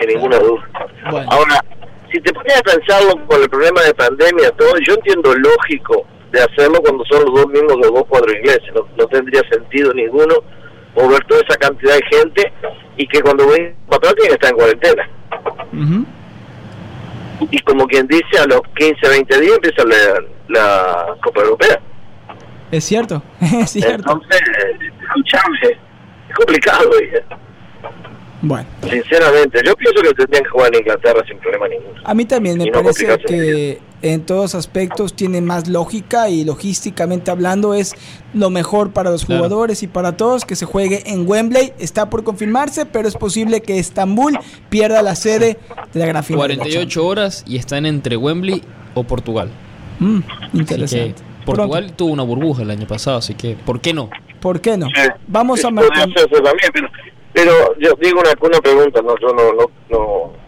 [0.00, 0.68] Sin ninguna duda.
[1.10, 1.28] Bueno.
[1.30, 1.64] Ahora,
[2.12, 6.40] si te pones a pensarlo con el problema de pandemia, todo, yo entiendo lógico de
[6.40, 8.72] hacerlo cuando son los dos mismos los dos cuadros ingleses.
[8.74, 10.34] No, no, tendría sentido ninguno
[10.96, 12.52] mover toda esa cantidad de gente
[12.96, 15.08] y que cuando ven patrón tiene que estar en cuarentena.
[15.72, 16.06] Uh -huh.
[17.50, 21.80] Y como quien dice, a los 15, 20 días empieza la, la Copa Europea.
[22.70, 24.12] Es cierto, es cierto.
[24.12, 24.40] Entonces,
[25.02, 25.78] escuchame,
[26.28, 26.90] es complicado.
[28.42, 28.66] Bueno.
[28.82, 32.00] Sinceramente, yo pienso que tendrían que jugar en Inglaterra sin problema ninguno.
[32.04, 37.30] A mí también me no parece que en todos aspectos tiene más lógica y logísticamente
[37.30, 37.94] hablando es
[38.34, 39.42] lo mejor para los claro.
[39.42, 41.72] jugadores y para todos que se juegue en Wembley.
[41.78, 44.36] Está por confirmarse, pero es posible que Estambul
[44.68, 45.58] pierda la sede
[45.92, 46.40] de la gran final.
[46.40, 48.62] 48 horas y están entre Wembley
[48.94, 49.50] o Portugal.
[50.00, 50.18] Mm,
[50.54, 51.22] interesante.
[51.44, 51.94] Portugal Pronto.
[51.94, 54.10] tuvo una burbuja el año pasado, así que ¿por qué no?
[54.40, 54.86] ¿Por qué no?
[54.86, 56.08] Sí, Vamos a marcar.
[57.32, 60.42] Pero, yo digo una, una pregunta, no, yo no, no, no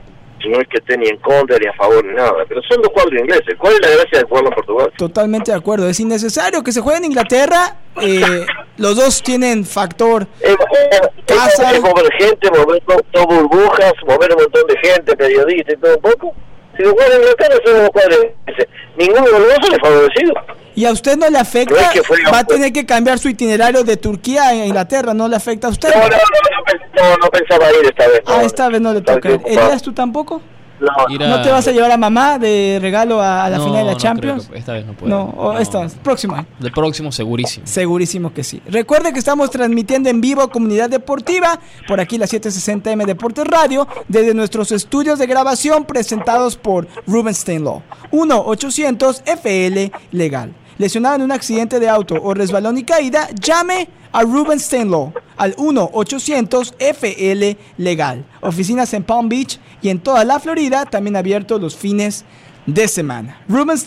[0.48, 2.92] no es que esté ni en contra ni a favor ni nada, pero son dos
[2.92, 3.54] cuadros ingleses.
[3.58, 4.92] ¿Cuál es la gracia de jugarlo en Portugal?
[4.96, 7.76] Totalmente de acuerdo, es innecesario que se juegue en Inglaterra.
[8.00, 11.72] Eh, los dos tienen factor eh, eh, casa.
[11.72, 16.02] Es mover gente, mover todo burbujas, mover un montón de gente, periodistas y todo un
[16.02, 16.34] poco.
[16.76, 18.68] Si lo juegan en Inglaterra son dos cuadros ingleses.
[18.96, 20.34] Ninguno de los dos sale favorecido.
[20.74, 21.74] ¿Y a usted no le afecta?
[21.74, 25.28] No es que va a tener que cambiar su itinerario de Turquía a Inglaterra, ¿no
[25.28, 25.88] le afecta a usted?
[25.94, 28.20] No, no, no, no, no pensaba ir esta vez.
[28.26, 29.40] Ah, esta vez no le toca ir.
[29.46, 30.42] ¿Elías, tú tampoco?
[30.80, 34.50] No, te vas a llevar a mamá de regalo a, la final de la Champions?
[34.54, 35.08] esta vez no puedo.
[35.08, 36.46] No, o esta, próxima.
[36.60, 37.66] El próximo segurísimo.
[37.66, 38.60] Segurísimo que sí.
[38.66, 44.34] Recuerde que estamos transmitiendo en vivo Comunidad Deportiva, por aquí la 760M Deportes Radio, desde
[44.34, 47.82] nuestros estudios de grabación presentados por Rubenstein Law.
[48.10, 50.54] 1-800-FL Legal.
[50.78, 55.54] Lesionado en un accidente de auto o resbalón y caída, llame a Ruben Stenlow al
[55.56, 58.24] 1-800-FL Legal.
[58.40, 62.24] Oficinas en Palm Beach y en toda la Florida, también abiertos los fines
[62.66, 63.40] de semana.
[63.48, 63.78] Ruben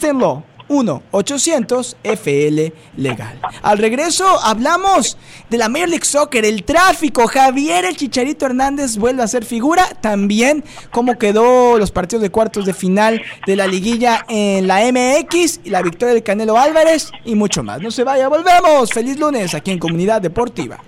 [0.70, 3.40] 1-800-FL Legal.
[3.62, 5.18] Al regreso hablamos
[5.50, 7.28] de la Major League Soccer, el tráfico.
[7.28, 9.88] Javier el Chicharito Hernández vuelve a ser figura.
[10.02, 15.62] También cómo quedó los partidos de cuartos de final de la liguilla en la MX
[15.64, 17.82] y la victoria del Canelo Álvarez y mucho más.
[17.82, 18.92] No se vaya, volvemos.
[18.92, 20.80] Feliz lunes aquí en Comunidad Deportiva.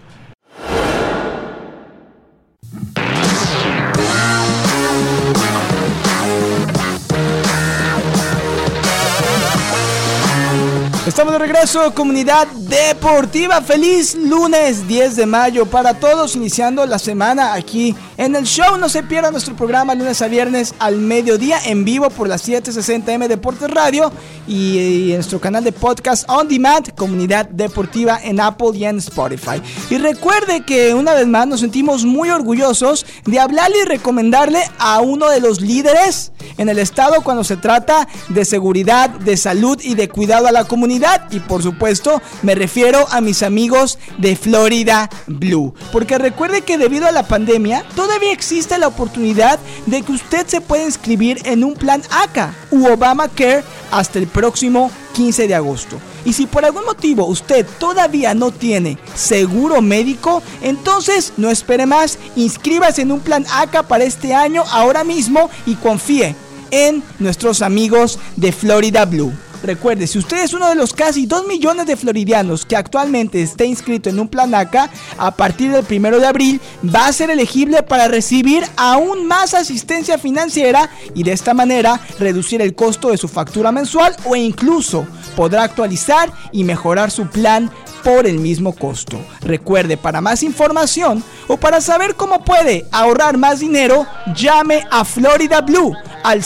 [11.19, 13.61] Estamos de regreso, comunidad deportiva.
[13.61, 18.77] Feliz lunes 10 de mayo para todos, iniciando la semana aquí en el show.
[18.77, 23.27] No se pierda nuestro programa lunes a viernes al mediodía en vivo por las 760M
[23.27, 24.13] Deportes Radio
[24.47, 29.61] y, en nuestro canal de podcast On Demand, comunidad deportiva en Apple y en Spotify.
[29.89, 35.01] Y recuerde que una vez más nos sentimos muy orgullosos de hablarle y recomendarle a
[35.01, 39.95] uno de los líderes en el estado cuando se trata de seguridad, de salud y
[39.95, 45.09] de cuidado a la comunidad y por supuesto me refiero a mis amigos de Florida
[45.27, 45.73] Blue.
[45.91, 50.61] Porque recuerde que debido a la pandemia todavía existe la oportunidad de que usted se
[50.61, 55.99] pueda inscribir en un plan ACA u Obamacare hasta el próximo 15 de agosto.
[56.25, 62.19] Y si por algún motivo usted todavía no tiene seguro médico, entonces no espere más,
[62.35, 66.35] inscríbase en un plan ACA para este año ahora mismo y confíe
[66.71, 69.33] en nuestros amigos de Florida Blue.
[69.63, 73.65] Recuerde, si usted es uno de los casi 2 millones de floridianos que actualmente está
[73.65, 77.83] inscrito en un plan ACA, a partir del 1 de abril va a ser elegible
[77.83, 83.27] para recibir aún más asistencia financiera y de esta manera reducir el costo de su
[83.27, 87.69] factura mensual o incluso podrá actualizar y mejorar su plan
[88.03, 89.19] por el mismo costo.
[89.41, 95.61] Recuerde, para más información o para saber cómo puede ahorrar más dinero, llame a Florida
[95.61, 95.93] Blue
[96.23, 96.43] al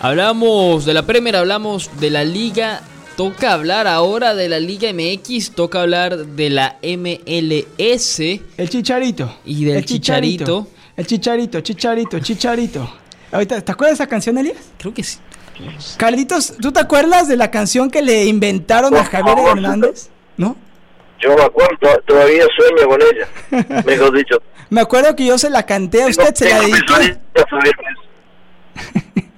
[0.00, 2.82] Hablamos de la Premier, hablamos de la Liga.
[3.16, 8.20] Toca hablar ahora de la Liga MX, toca hablar de la MLS.
[8.20, 9.36] El Chicharito.
[9.44, 10.68] Y del Chicharito.
[10.96, 12.88] El Chicharito, Chicharito, Chicharito.
[13.30, 14.72] Ahorita, ¿te acuerdas de esa canción, Elias?
[14.78, 15.18] Creo que sí.
[15.96, 20.08] Carlitos, ¿tú te acuerdas de la canción que le inventaron a Javier Hernández?
[20.36, 20.56] ¿No?
[21.20, 24.42] Yo me acuerdo, todavía sueño con ella, mejor dicho.
[24.70, 27.18] Me acuerdo que yo se la canté a usted, se la dediqué.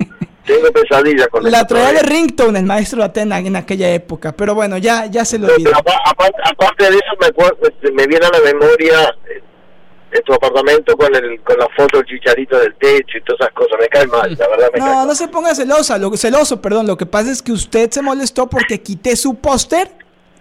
[0.44, 4.32] Tengo pesadillas con La traía de Ringtone, el maestro Atena, en aquella época.
[4.32, 5.72] Pero bueno, ya, ya se lo olvidó.
[5.74, 7.28] Aparte, de eso, me,
[7.68, 12.06] este, me viene a la memoria eh, tu apartamento con el con la foto del
[12.06, 13.78] chicharito del techo y todas esas cosas.
[13.80, 16.86] Me cae mal, la verdad me No, cae no se ponga celosa, lo, celoso, perdón.
[16.86, 19.90] Lo que pasa es que usted se molestó porque quité su póster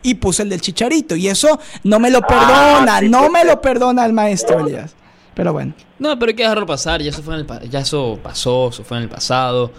[0.02, 1.16] y puse el del chicharito.
[1.16, 4.96] Y eso no me lo ah, perdona, no me lo perdona el maestro Elías.
[5.36, 5.74] Pero bueno.
[6.00, 8.84] No, pero hay que dejarlo pasar, ya eso, fue en el, ya eso pasó, eso
[8.84, 9.72] fue en el pasado.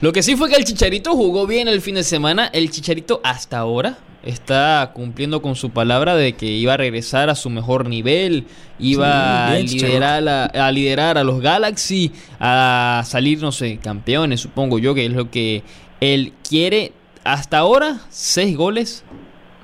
[0.00, 2.46] Lo que sí fue que el Chicharito jugó bien el fin de semana.
[2.52, 7.34] El Chicharito hasta ahora está cumpliendo con su palabra de que iba a regresar a
[7.34, 8.46] su mejor nivel,
[8.78, 14.78] iba a, liderar a, a, liderar a los Galaxy, a salir, no sé, campeones, supongo
[14.78, 15.62] yo, que es lo que
[16.00, 16.92] él quiere.
[17.24, 19.04] Hasta ahora, seis goles,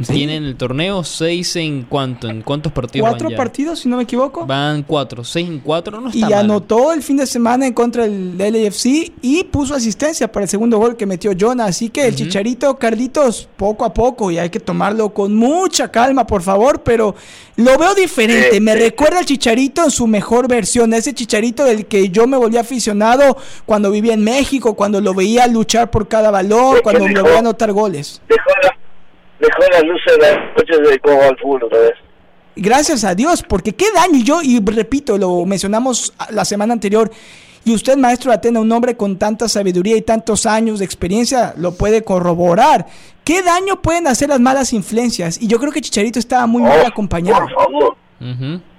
[0.06, 4.44] tienen el torneo seis en cuánto, en cuántos partidos cuatro partidos si no me equivoco.
[4.44, 8.04] Van cuatro seis en cuatro no está y anotó el fin de semana en contra
[8.04, 12.16] del LAFC y puso asistencia para el segundo gol que metió Jonah así que el
[12.16, 17.14] Chicharito Carlitos poco a poco y hay que tomarlo con mucha calma por favor pero
[17.56, 18.60] lo veo diferente.
[18.60, 22.56] Me recuerda al Chicharito en su mejor versión ese Chicharito del que yo me volví
[22.56, 27.38] aficionado cuando vivía en México cuando lo veía luchar por cada balón cuando lo veía
[27.38, 28.20] anotar goles.
[28.28, 28.83] dejó
[29.40, 31.92] las luces de las noches de cómo al fútbol otra vez.
[32.56, 34.20] Gracias a Dios, porque qué daño.
[34.24, 37.10] Yo, y repito, lo mencionamos la semana anterior,
[37.64, 41.72] y usted, maestro Atena, un hombre con tanta sabiduría y tantos años de experiencia, lo
[41.74, 42.86] puede corroborar.
[43.24, 45.40] ¿Qué daño pueden hacer las malas influencias?
[45.40, 47.40] Y yo creo que Chicharito estaba muy mal Oh, acompañado.
[47.40, 47.96] Por favor.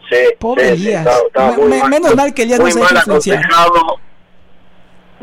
[0.07, 0.99] Sí, Pobre sí, sí, Elías.
[1.05, 3.39] estaba- estaba Me- muy me- menos mal que Elías no se influenciar.
[3.39, 3.99] aconsejado,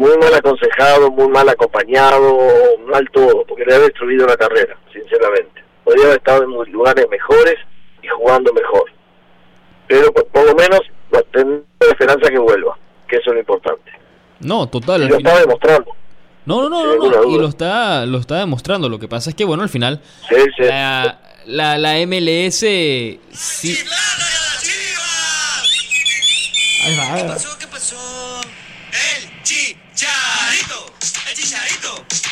[0.03, 2.39] muy mal aconsejado, muy mal acompañado,
[2.87, 5.63] mal todo, porque le ha destruido la carrera, sinceramente.
[5.85, 7.55] Podría haber estado en lugares mejores
[8.03, 8.91] y jugando mejor.
[9.87, 10.81] Pero por, por lo menos
[11.33, 12.77] tengo esperanza que vuelva,
[13.09, 13.93] que eso es lo importante.
[14.41, 15.03] No, total.
[15.03, 15.91] Y lo final- está demostrando.
[16.45, 18.89] No, no, no, no, Y lo está, lo está demostrando.
[18.89, 20.63] Lo que pasa es que, bueno, al final, Sí, sí.
[20.65, 23.79] la, la, la MLS sí.
[26.85, 27.37] Ahí va, ahí va.
[27.61, 27.97] ¿Qué pasó?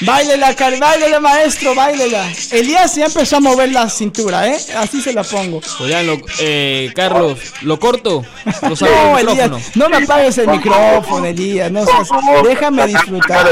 [0.02, 2.26] Báilela, Car- báilela, maestro, báilela.
[2.52, 4.56] Elías ya empezó a mover la cintura, ¿eh?
[4.76, 5.60] Así se la pongo.
[5.80, 8.24] Oigan, lo- eh, Carlos, lo corto.
[8.62, 9.18] Lo No.
[9.18, 11.70] Elías, no me apagues el micrófono, Elías.
[11.70, 12.08] No seas-
[12.44, 13.46] déjame disfrutar.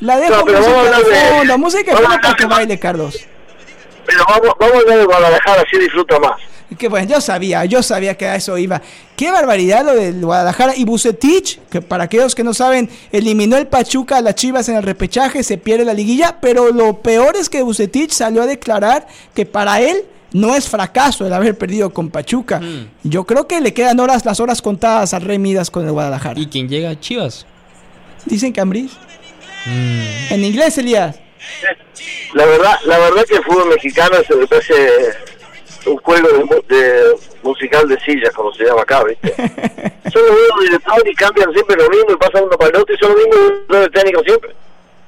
[0.00, 2.78] La dejo No, pero vamos a música de fondo, música de fondo para que baile,
[2.78, 3.18] Carlos.
[4.06, 6.40] Pero vamos, vamos a hablar de Guadalajara, así disfruta más.
[6.76, 8.82] Que bueno, yo sabía, yo sabía que a eso iba.
[9.16, 13.66] Qué barbaridad lo del Guadalajara y Bucetich, que para aquellos que no saben, eliminó el
[13.66, 17.48] Pachuca a las Chivas en el repechaje, se pierde la liguilla, pero lo peor es
[17.48, 22.10] que Bucetich salió a declarar que para él no es fracaso el haber perdido con
[22.10, 22.60] Pachuca.
[22.60, 22.88] Mm.
[23.04, 26.38] Yo creo que le quedan horas, las horas contadas a Rey Midas con el Guadalajara.
[26.38, 27.46] ¿Y quién llega a Chivas?
[28.26, 28.92] Dicen que Ambriz.
[29.64, 31.18] Mm, En inglés, Elías.
[32.34, 34.74] La verdad, la verdad que el fútbol mexicano se parece
[35.88, 39.34] un juego de, de musical de sillas, como se llama acá, ¿viste?
[40.10, 42.94] son los mismos directores y cambian siempre lo mismo y pasan uno para el otro
[42.94, 44.54] y son los mismos técnicos siempre.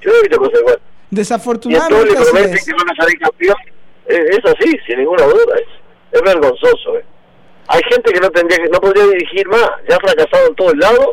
[0.01, 0.77] Yo no he visto cosas igual.
[0.77, 3.57] Y entonces le Desafortunadamente prometen que van a salir campeón.
[4.07, 5.55] Es, es así, sin ninguna duda.
[5.57, 5.69] Es,
[6.12, 6.99] es vergonzoso.
[6.99, 7.05] ¿eh?
[7.69, 9.71] Hay gente que no tendría que, no podría dirigir más.
[9.88, 11.11] Ya ha fracasado en todos lados.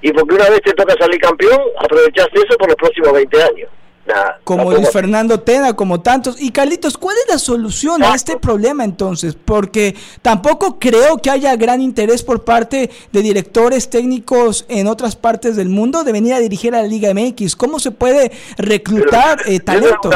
[0.00, 3.70] Y porque una vez te toca salir campeón, aprovechaste eso por los próximos 20 años.
[4.04, 6.40] Nada, como Luis Fernando Tena, como tantos.
[6.40, 9.36] Y Carlitos, ¿cuál es la solución a este problema entonces?
[9.36, 15.56] Porque tampoco creo que haya gran interés por parte de directores técnicos en otras partes
[15.56, 17.54] del mundo de venir a dirigir a la Liga MX.
[17.54, 20.10] ¿Cómo se puede reclutar Pero, eh, talento?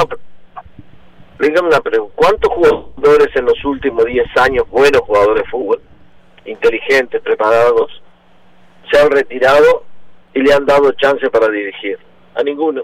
[1.39, 2.13] dígame una pregunta.
[2.17, 5.81] ¿Cuántos jugadores en los últimos 10 años, buenos jugadores de fútbol,
[6.45, 8.03] inteligentes, preparados,
[8.91, 9.85] se han retirado
[10.35, 11.99] y le han dado chance para dirigir?
[12.35, 12.83] A ninguno.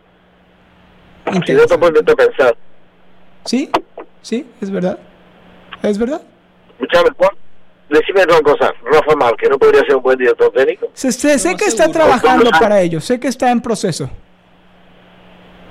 [1.46, 2.56] Si no pones a pensar,
[3.44, 3.70] Sí,
[4.20, 4.98] sí, es verdad.
[5.82, 6.22] Es verdad.
[6.78, 7.36] escúchame, ¿cuán-
[7.88, 10.88] decime una cosa, Rafa Márquez, ¿no podría ser un buen director técnico?
[10.94, 14.08] Se- se- sé No, que está trabajando para ello, sé que está en proceso.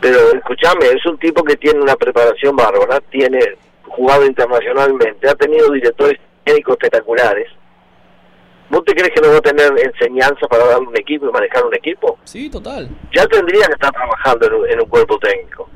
[0.01, 3.39] Pero escúchame, es un tipo que tiene una preparación bárbara, tiene
[3.83, 7.47] jugado internacionalmente, ha tenido directores técnicos espectaculares.
[8.71, 11.65] ¿Vos te crees que no va a tener enseñanza para dar un equipo y manejar
[11.65, 12.17] un equipo?
[12.23, 12.88] sí, total.
[13.13, 15.69] Ya tendría que estar trabajando en un, en un cuerpo técnico,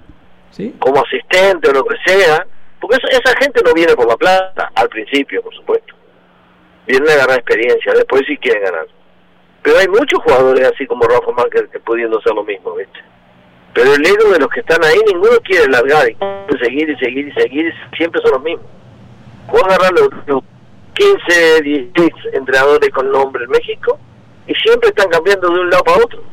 [0.52, 0.74] ¿Sí?
[0.80, 2.48] como asistente o lo que sea,
[2.80, 5.94] porque esa, esa gente no viene por la plata, al principio, por supuesto.
[6.88, 8.88] Vienen a ganar experiencia, después sí quieren ganar.
[9.62, 13.00] Pero hay muchos jugadores así como Rafa Márquez que pudiendo hacer lo mismo, ¿viste?
[13.74, 16.16] Pero el ego de los que están ahí, ninguno quiere largar y
[16.64, 18.66] seguir y seguir y seguir, y siempre son los mismos.
[19.52, 20.44] Puedo agarrar los, los
[20.96, 24.00] 15, 16 entrenadores con nombre en México
[24.48, 26.24] y siempre están cambiando de un lado para otro.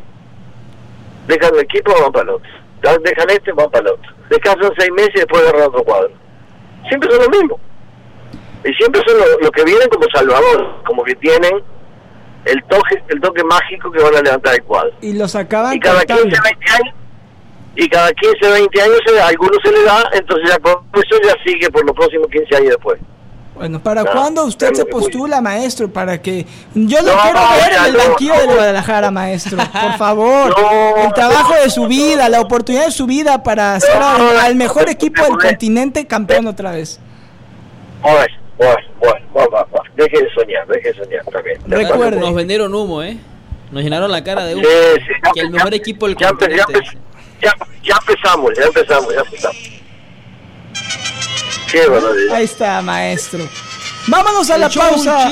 [1.27, 2.51] Dejan el equipo, van para el otro.
[2.83, 4.12] Dejan este, van para el otro.
[4.29, 6.11] Descansan seis meses y después agarran otro cuadro.
[6.88, 7.61] Siempre son los mismos.
[8.64, 11.62] Y siempre son los, los que vienen como salvadores, como que tienen
[12.44, 15.81] el toque, el toque mágico que van a levantar el cuadro Y los acaban y
[15.81, 16.42] cada 15, cortando.
[16.42, 16.94] 20 años
[17.75, 21.35] y cada 15, 20 años a algunos se le da, entonces ya por eso ya
[21.44, 23.01] sigue por los próximos 15 años después.
[23.55, 25.88] Bueno, ¿para No, cuándo usted se postula, maestro?
[25.93, 28.41] Para que yo lo No, quiero ver en el banquillo no.
[28.41, 29.59] del Guadalajara, maestro.
[29.59, 30.51] Por favor.
[30.59, 34.19] No, el trabajo de su vida, la oportunidad de su vida para ser No, al,
[34.35, 36.99] no, al mejor equipo del continente campeón otra vez.
[38.01, 38.19] Bueno,
[38.57, 39.85] bueno, bueno, bueno, bueno, bueno.
[39.97, 41.59] deje de soñar, deje de soñar también.
[41.67, 42.19] Recuerde.
[42.19, 43.19] Nos vendieron humo, ¿eh?
[43.71, 44.69] Nos llenaron la cara de Sí, humo.
[44.97, 46.81] sí, ya- que el mejor ya- equipo del ya, continente.
[47.41, 49.71] ya, ya empezamos, ya empezamos, ya empezamos.
[51.72, 52.35] Qué barbaridad.
[52.37, 53.48] Ahí está, maestro.
[54.06, 55.30] Vámonos a la pausa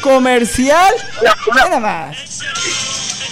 [0.00, 0.94] comercial.
[1.20, 2.16] Una- una- Nada más.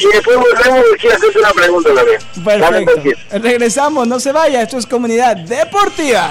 [0.01, 2.21] y después volvemos y quiero hacerte una pregunta también.
[2.45, 3.39] Perfecto.
[3.39, 4.63] Regresamos, no se vaya.
[4.63, 6.31] Esto es Comunidad Deportiva.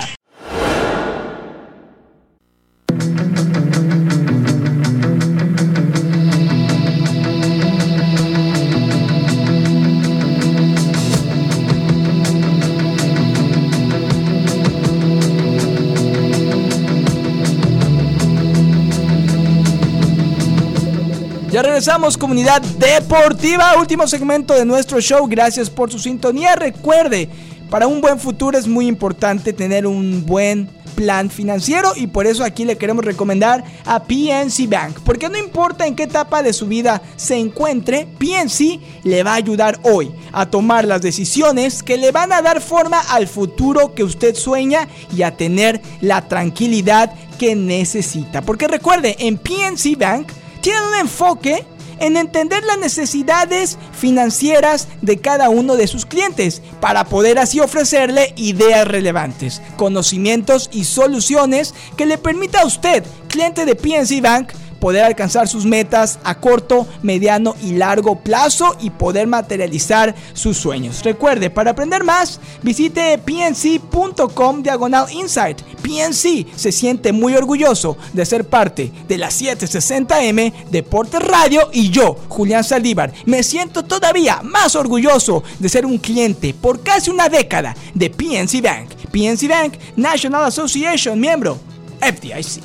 [21.58, 25.26] Ya regresamos, comunidad deportiva, último segmento de nuestro show.
[25.28, 26.55] Gracias por su sintonía.
[26.55, 27.30] Recuerde,
[27.72, 32.43] para un buen futuro es muy importante tener un buen plan financiero y por eso
[32.43, 34.99] aquí le queremos recomendar a PNC Bank.
[35.03, 39.38] Porque no importa en qué etapa de su vida se encuentre, PNC le va a
[39.38, 44.03] ayudar hoy a tomar las decisiones que le van a dar forma al futuro que
[44.03, 48.43] usted sueña y a tener la tranquilidad que necesita.
[48.43, 50.28] Porque recuerde, en PNC Bank
[50.68, 51.65] tienen un enfoque
[51.99, 58.34] en entender las necesidades financieras de cada uno de sus clientes para poder así ofrecerle
[58.36, 65.03] ideas relevantes, conocimientos y soluciones que le permita a usted, cliente de PNC Bank, poder
[65.03, 71.03] alcanzar sus metas a corto, mediano y largo plazo y poder materializar sus sueños.
[71.03, 75.61] Recuerde, para aprender más, visite pnc.com diagonal insight.
[75.82, 82.17] PNC se siente muy orgulloso de ser parte de la 760M Deportes Radio y yo,
[82.28, 87.75] Julián Saldívar, me siento todavía más orgulloso de ser un cliente por casi una década
[87.93, 88.89] de PNC Bank.
[89.11, 91.57] PNC Bank National Association, miembro
[92.01, 92.61] FDIC.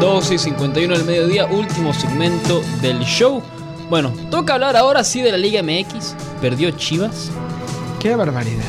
[0.00, 3.42] 12 y 51 del mediodía, último segmento del show.
[3.90, 6.14] Bueno, toca hablar ahora sí de la Liga MX.
[6.40, 7.30] Perdió Chivas,
[7.98, 8.62] Qué barbaridad.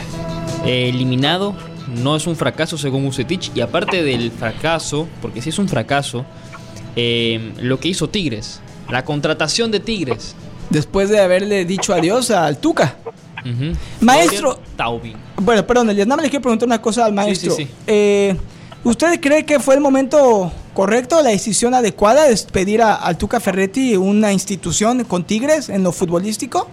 [0.65, 1.53] eh, eliminado.
[1.87, 3.51] No es un fracaso según Ucetich.
[3.55, 6.25] Y aparte del fracaso, porque sí es un fracaso,
[6.95, 8.61] eh, lo que hizo Tigres.
[8.89, 10.35] La contratación de Tigres.
[10.69, 12.95] Después de haberle dicho adiós al Tuca.
[14.01, 14.59] Maestro.
[14.75, 15.15] Taubin.
[15.37, 17.51] Bueno, perdón, Elias, nada más le quiero preguntar una cosa al maestro.
[17.55, 17.71] sí, sí.
[17.87, 18.35] Eh,
[18.83, 23.39] ¿Usted cree que fue el momento correcto, la decisión adecuada de despedir a, al Tuca
[23.39, 26.69] Ferretti, una institución con Tigres en lo futbolístico?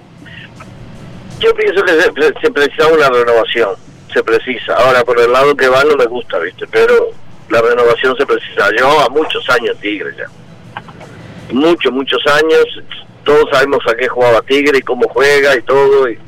[1.40, 3.70] Yo pienso que se, se precisa una renovación,
[4.12, 4.74] se precisa.
[4.74, 6.66] Ahora, por el lado que va no me gusta, ¿viste?
[6.66, 7.10] Pero
[7.50, 8.68] la renovación se precisa.
[8.78, 10.26] Yo a muchos años Tigre ya.
[11.52, 12.64] Muchos, muchos años.
[13.24, 16.08] Todos sabemos a qué jugaba Tigre y cómo juega y todo.
[16.08, 16.18] Y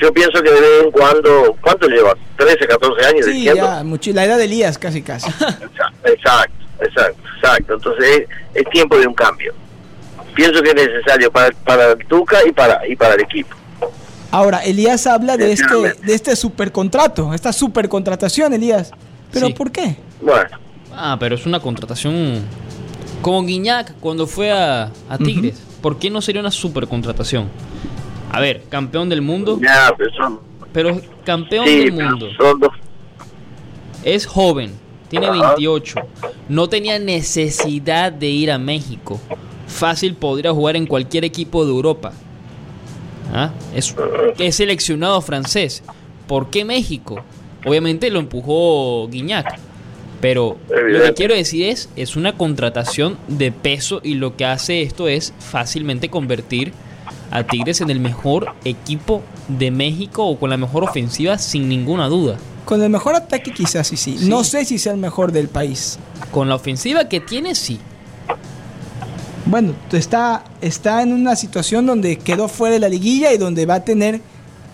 [0.00, 2.14] yo pienso que de vez en cuando, ¿cuánto lleva?
[2.36, 3.98] 13, 14 años Sí, diciendo.
[4.00, 5.28] ya, la edad de Elías casi casi.
[6.04, 7.74] Exacto, exacto, exacto.
[7.74, 8.28] Entonces es,
[8.64, 9.54] es tiempo de un cambio.
[10.34, 13.56] Pienso que es necesario para, para el Tuca y para, y para el equipo.
[14.30, 18.92] Ahora, Elías habla de este, de este supercontrato, esta supercontratación, Elías.
[19.32, 19.52] ¿Pero Sí.
[19.54, 19.96] por qué?
[20.20, 20.48] Bueno,
[20.94, 22.42] Ah, pero es una contratación
[23.22, 25.62] como Guiñac cuando fue a, a Tigres.
[25.80, 27.48] ¿Por qué no sería una super contratación?
[28.32, 30.40] A ver, campeón del mundo, ya, pero son,
[30.72, 32.28] pero campeón sí, del pero mundo.
[32.36, 32.72] son dos.
[34.04, 34.72] Es joven,
[35.08, 35.54] tiene Ajá.
[35.54, 36.00] 28.
[36.48, 39.20] No tenía necesidad de ir a México.
[39.66, 42.12] Fácil podría jugar en cualquier equipo de Europa.
[43.32, 43.52] ¿Ah?
[43.74, 43.94] Es,
[44.38, 45.82] es seleccionado francés.
[46.26, 47.22] ¿Por qué México?
[47.64, 49.58] Obviamente lo empujó Guiñac.
[50.20, 54.82] Pero lo que quiero decir es, es una contratación de peso y lo que hace
[54.82, 56.72] esto es fácilmente convertir
[57.30, 62.08] a Tigres en el mejor equipo de México o con la mejor ofensiva sin ninguna
[62.08, 62.36] duda.
[62.68, 64.18] Con el mejor ataque quizás sí, sí.
[64.18, 64.28] Sí.
[64.28, 65.98] No sé si sea el mejor del país.
[66.30, 67.80] Con la ofensiva que tiene, sí.
[69.46, 73.76] Bueno, está, está en una situación donde quedó fuera de la liguilla y donde va
[73.76, 74.20] a tener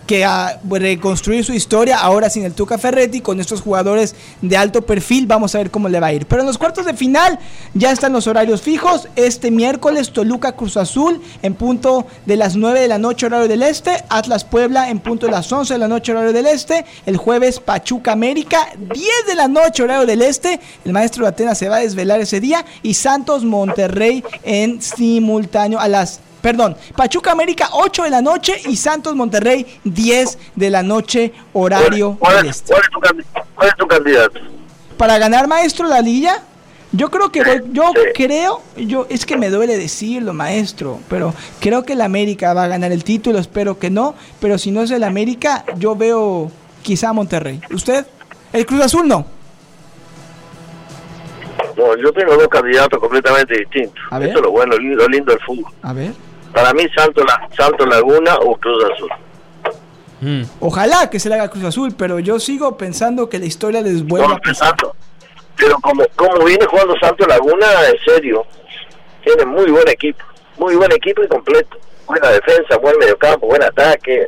[0.05, 4.83] que ah, reconstruir su historia ahora sin el Tuca Ferretti con estos jugadores de alto
[4.83, 5.27] perfil.
[5.27, 6.25] Vamos a ver cómo le va a ir.
[6.27, 7.39] Pero en los cuartos de final
[7.73, 9.07] ya están los horarios fijos.
[9.15, 13.63] Este miércoles Toluca Cruz Azul en punto de las 9 de la noche horario del
[13.63, 14.03] este.
[14.09, 16.85] Atlas Puebla en punto de las 11 de la noche horario del este.
[17.05, 20.59] El jueves Pachuca América 10 de la noche horario del este.
[20.83, 22.63] El maestro de Atenas se va a desvelar ese día.
[22.83, 28.75] Y Santos Monterrey en simultáneo a las Perdón, Pachuca América 8 de la noche y
[28.75, 32.71] Santos Monterrey 10 de la noche horario ¿Cuál este.
[32.71, 33.25] cuál es tu, candi-
[33.55, 34.39] cuál es tu candidato?
[34.95, 36.43] Para ganar maestro la liga,
[36.91, 37.99] yo creo que voy- yo Sí.
[38.13, 42.67] creo, yo es que me duele decirlo, maestro, pero creo que el América va a
[42.67, 46.51] ganar el título, espero que no, pero si no es el América, yo veo
[46.83, 47.59] quizá Monterrey.
[47.73, 48.05] ¿Usted?
[48.53, 49.25] El Cruz Azul no.
[51.75, 53.99] No, yo tengo dos candidatos completamente distintos.
[54.11, 54.29] A ver.
[54.29, 55.73] Eso es lo bueno, lo lindo del fútbol.
[55.81, 56.13] A ver.
[56.55, 59.09] Para mí, Santo, La- Santo Laguna o Cruz Azul.
[60.21, 60.43] Mm.
[60.61, 64.03] Ojalá que se le haga Cruz Azul, pero yo sigo pensando que la historia les
[64.07, 64.69] vuelve No, a pasar.
[64.69, 64.95] Santo.
[65.57, 68.45] Pero como, como viene jugando Santo Laguna, en serio,
[69.23, 70.23] tiene muy buen equipo.
[70.57, 71.77] Muy buen equipo y completo.
[72.07, 74.27] Buena defensa, buen mediocampo, buen ataque.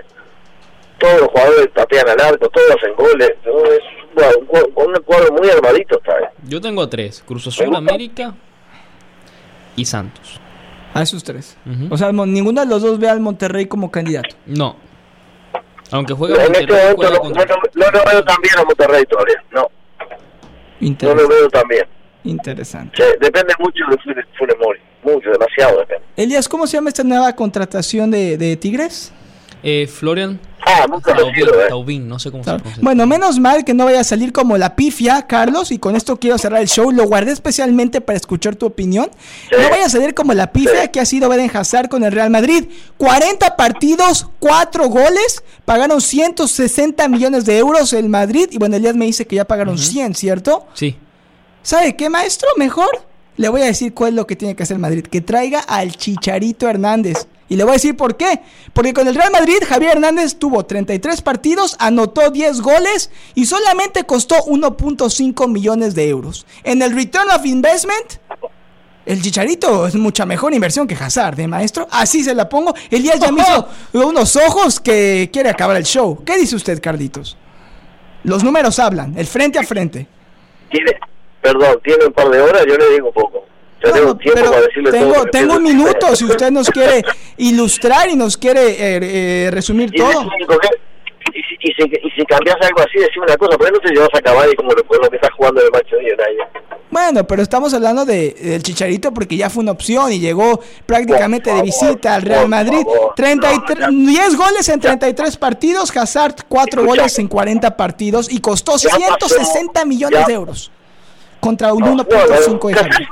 [0.99, 3.31] Todos los jugadores patean al arco, todos hacen goles.
[3.45, 6.01] No, es un, cuadro- un cuadro muy armadito.
[6.43, 8.33] Yo tengo a tres: Cruz Azul, América
[9.77, 10.41] y Santos.
[10.99, 11.57] A esos tres.
[11.89, 14.35] O sea, ninguno de los dos ve al Monterrey como candidato.
[14.45, 14.75] No.
[15.91, 18.35] Aunque juega En este Monterrey, momento juega no, contra- no, no- no lo veo tan
[18.41, 19.43] bien a Monterrey todavía.
[19.51, 19.67] No,
[20.79, 21.85] no lo veo tan bien.
[22.23, 22.97] Interesante.
[22.97, 24.79] Sí, depende mucho de Funes, Funes Mori.
[25.03, 26.03] Mucho, demasiado depende.
[26.17, 29.13] Elías, ¿cómo se llama esta nueva contratación de, de Tigres?
[29.63, 30.39] Eh, Florian
[30.69, 31.51] Ah, Taubín, ¿eh?
[31.69, 32.83] Taubín, no sé cómo se pronuncia.
[32.83, 36.17] Bueno, menos mal que no vaya a salir como la pifia, Carlos, y con esto
[36.19, 36.91] quiero cerrar el show.
[36.91, 39.09] Lo guardé especialmente para escuchar tu opinión.
[39.49, 39.55] Sí.
[39.61, 40.89] No vaya a salir como la pifia Sí.
[40.89, 42.65] que ha sido Beden Hazard con el Real Madrid.
[42.97, 48.49] 40 partidos, 4 goles, pagaron 160 millones de euros el Madrid.
[48.51, 50.67] Y bueno, Elías me dice que ya pagaron 100, ¿cierto?
[50.73, 50.97] Sí.
[51.63, 52.49] ¿Sabe qué, maestro?
[52.57, 52.89] Mejor
[53.37, 55.05] le voy a decir cuál es lo que tiene que hacer Madrid.
[55.09, 57.25] Que traiga al Chicharito Hernández.
[57.49, 58.41] Y le voy a decir por qué.
[58.73, 64.03] Porque con el Real Madrid, Javier Hernández tuvo 33 partidos, anotó 10 goles y solamente
[64.03, 66.45] costó 1.5 millones de euros.
[66.63, 68.19] En el Return of Investment,
[69.05, 71.87] el Chicharito es mucha mejor inversión que Hazard, ¿eh, maestro?
[71.89, 72.75] Así se la pongo.
[72.91, 76.21] Elías ya me hizo unos ojos que quiere acabar el show.
[76.25, 77.37] ¿Qué dice usted, Carlitos?
[78.23, 80.05] Los números hablan, el frente a frente.
[80.69, 80.91] Tiene,
[81.41, 83.45] perdón, tiene un par de horas, yo le digo poco.
[83.83, 87.03] Yo tengo Bueno, tiempo para decirle tengo, tengo un minuto si usted nos quiere
[87.37, 88.99] ilustrar y nos quiere eh,
[89.47, 90.23] eh, resumir Y, todo.
[91.33, 93.79] y, si, y, si, y si cambias algo así, decime una cosa, ¿por qué no
[93.79, 96.03] te llevas a acabar y como lo, con lo que está jugando el macho de
[96.05, 96.61] United?
[96.89, 101.49] Bueno, pero estamos hablando de, del Chicharito porque ya fue una opción y llegó prácticamente
[101.49, 102.81] de favor, visita al Real Madrid.
[102.83, 103.13] favor.
[103.15, 104.21] 33, No, ya.
[104.23, 107.01] 10 goles en 33 partidos, Hazard 4 Escucha.
[107.01, 110.25] goles en 40 partidos y costó Ya pasó, 160 millones ya.
[110.25, 110.71] de euros
[111.41, 113.07] contra un No, no, 1.5 de no, Javier.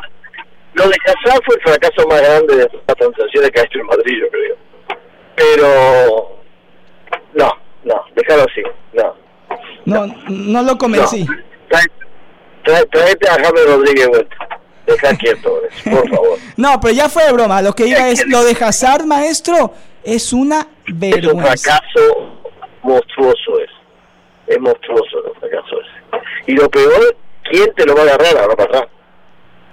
[0.76, 3.86] Lo de Hazard fue el fracaso más grande de las transacciones que ha hecho el
[3.86, 4.56] Madrid, yo creo.
[5.36, 6.40] Pero...
[7.34, 7.52] No,
[7.84, 8.62] no, déjalo así,
[8.94, 9.16] no.
[9.86, 11.24] No, no lo convencí.
[11.26, 11.34] No.
[11.70, 11.92] Trae-
[12.64, 14.36] trae- Traete a James Rodríguez vuelta.
[14.86, 15.62] Deja quieto,
[15.92, 16.38] por favor.
[16.58, 17.62] No, pero ya fue de broma.
[17.62, 19.74] Lo que iba es, lo de Hazard, maestro,
[20.04, 21.72] es una Es un vergüenza.
[21.80, 22.40] fracaso
[22.84, 23.70] monstruoso es.
[24.48, 26.52] Es monstruoso el fracaso ese.
[26.52, 27.16] Y lo peor,
[27.50, 28.92] ¿quién te lo va a agarrar ahora para atrás?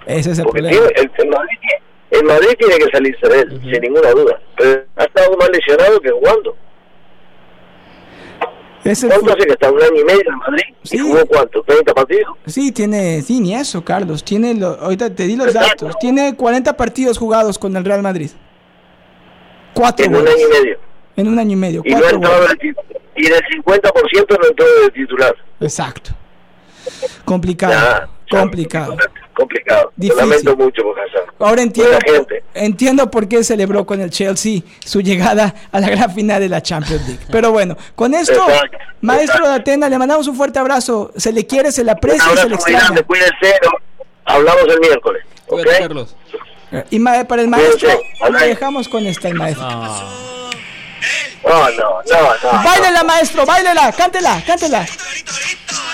[0.05, 0.87] Ese es el Porque problema.
[0.87, 4.39] tiene- el, el Madrid, tiene- el Madrid tiene que salirse de él, sin ninguna duda.
[4.57, 6.55] Pero ha estado más lesionado que jugando.
[8.83, 10.63] Es el ¿Cuánto hace que está un año y medio en Madrid?
[10.83, 10.97] Sí.
[10.97, 11.63] ¿Y jugó cuánto?
[11.63, 12.33] ¿30 partidos?
[12.45, 14.25] Sí, tiene, sí, ni eso, Carlos.
[14.25, 15.85] Tiene, lo- ahorita te di los Exacto.
[15.85, 15.99] datos.
[16.01, 18.29] Tiene 40 partidos jugados con el Real Madrid.
[19.73, 20.77] Cuatro En un año y medio.
[21.15, 21.81] En un año y medio.
[21.85, 22.75] Y no tit-
[23.15, 25.35] y del 50% no entró de titular.
[25.61, 26.11] Exacto.
[27.23, 27.73] Complicado.
[27.73, 28.09] Ya,
[28.41, 28.97] complicado.
[29.33, 29.91] Complicado.
[29.95, 30.21] Difícil.
[30.21, 31.33] Lo lamento mucho por Hazard.
[31.39, 32.43] Ahora entiendo, gente.
[32.53, 36.61] entiendo por qué celebró con el Chelsea su llegada a la gran final de la
[36.61, 37.25] Champions League.
[37.31, 39.49] Pero bueno, con esto, Exacto, maestro exacto.
[39.49, 41.11] de Atena, le mandamos un fuerte abrazo.
[41.17, 42.79] Se le quiere, se le aprecia y se le extraña.
[42.79, 43.59] grande, cuídense.
[43.63, 43.71] ¿no?
[44.25, 45.23] Hablamos el miércoles.
[45.47, 45.61] ¿ok?
[45.61, 46.15] Cuídate, Carlos.
[46.89, 47.89] Y para el maestro,
[48.29, 49.65] lo dejamos con esta el maestro.
[49.69, 50.49] Ah,
[51.43, 52.63] No, no, no, no.
[52.63, 54.85] Báilela, maestro, báilela, cántela, cántela.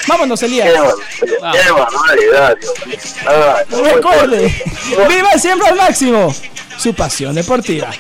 [0.10, 0.74] Vámonos, Qué Elías.
[0.74, 2.58] barbaridad, qué barbaridad,
[2.88, 2.98] mío.
[3.28, 4.64] Ay, no, Recuerde,
[5.08, 6.34] viva siempre al máximo
[6.78, 7.92] su pasión deportiva.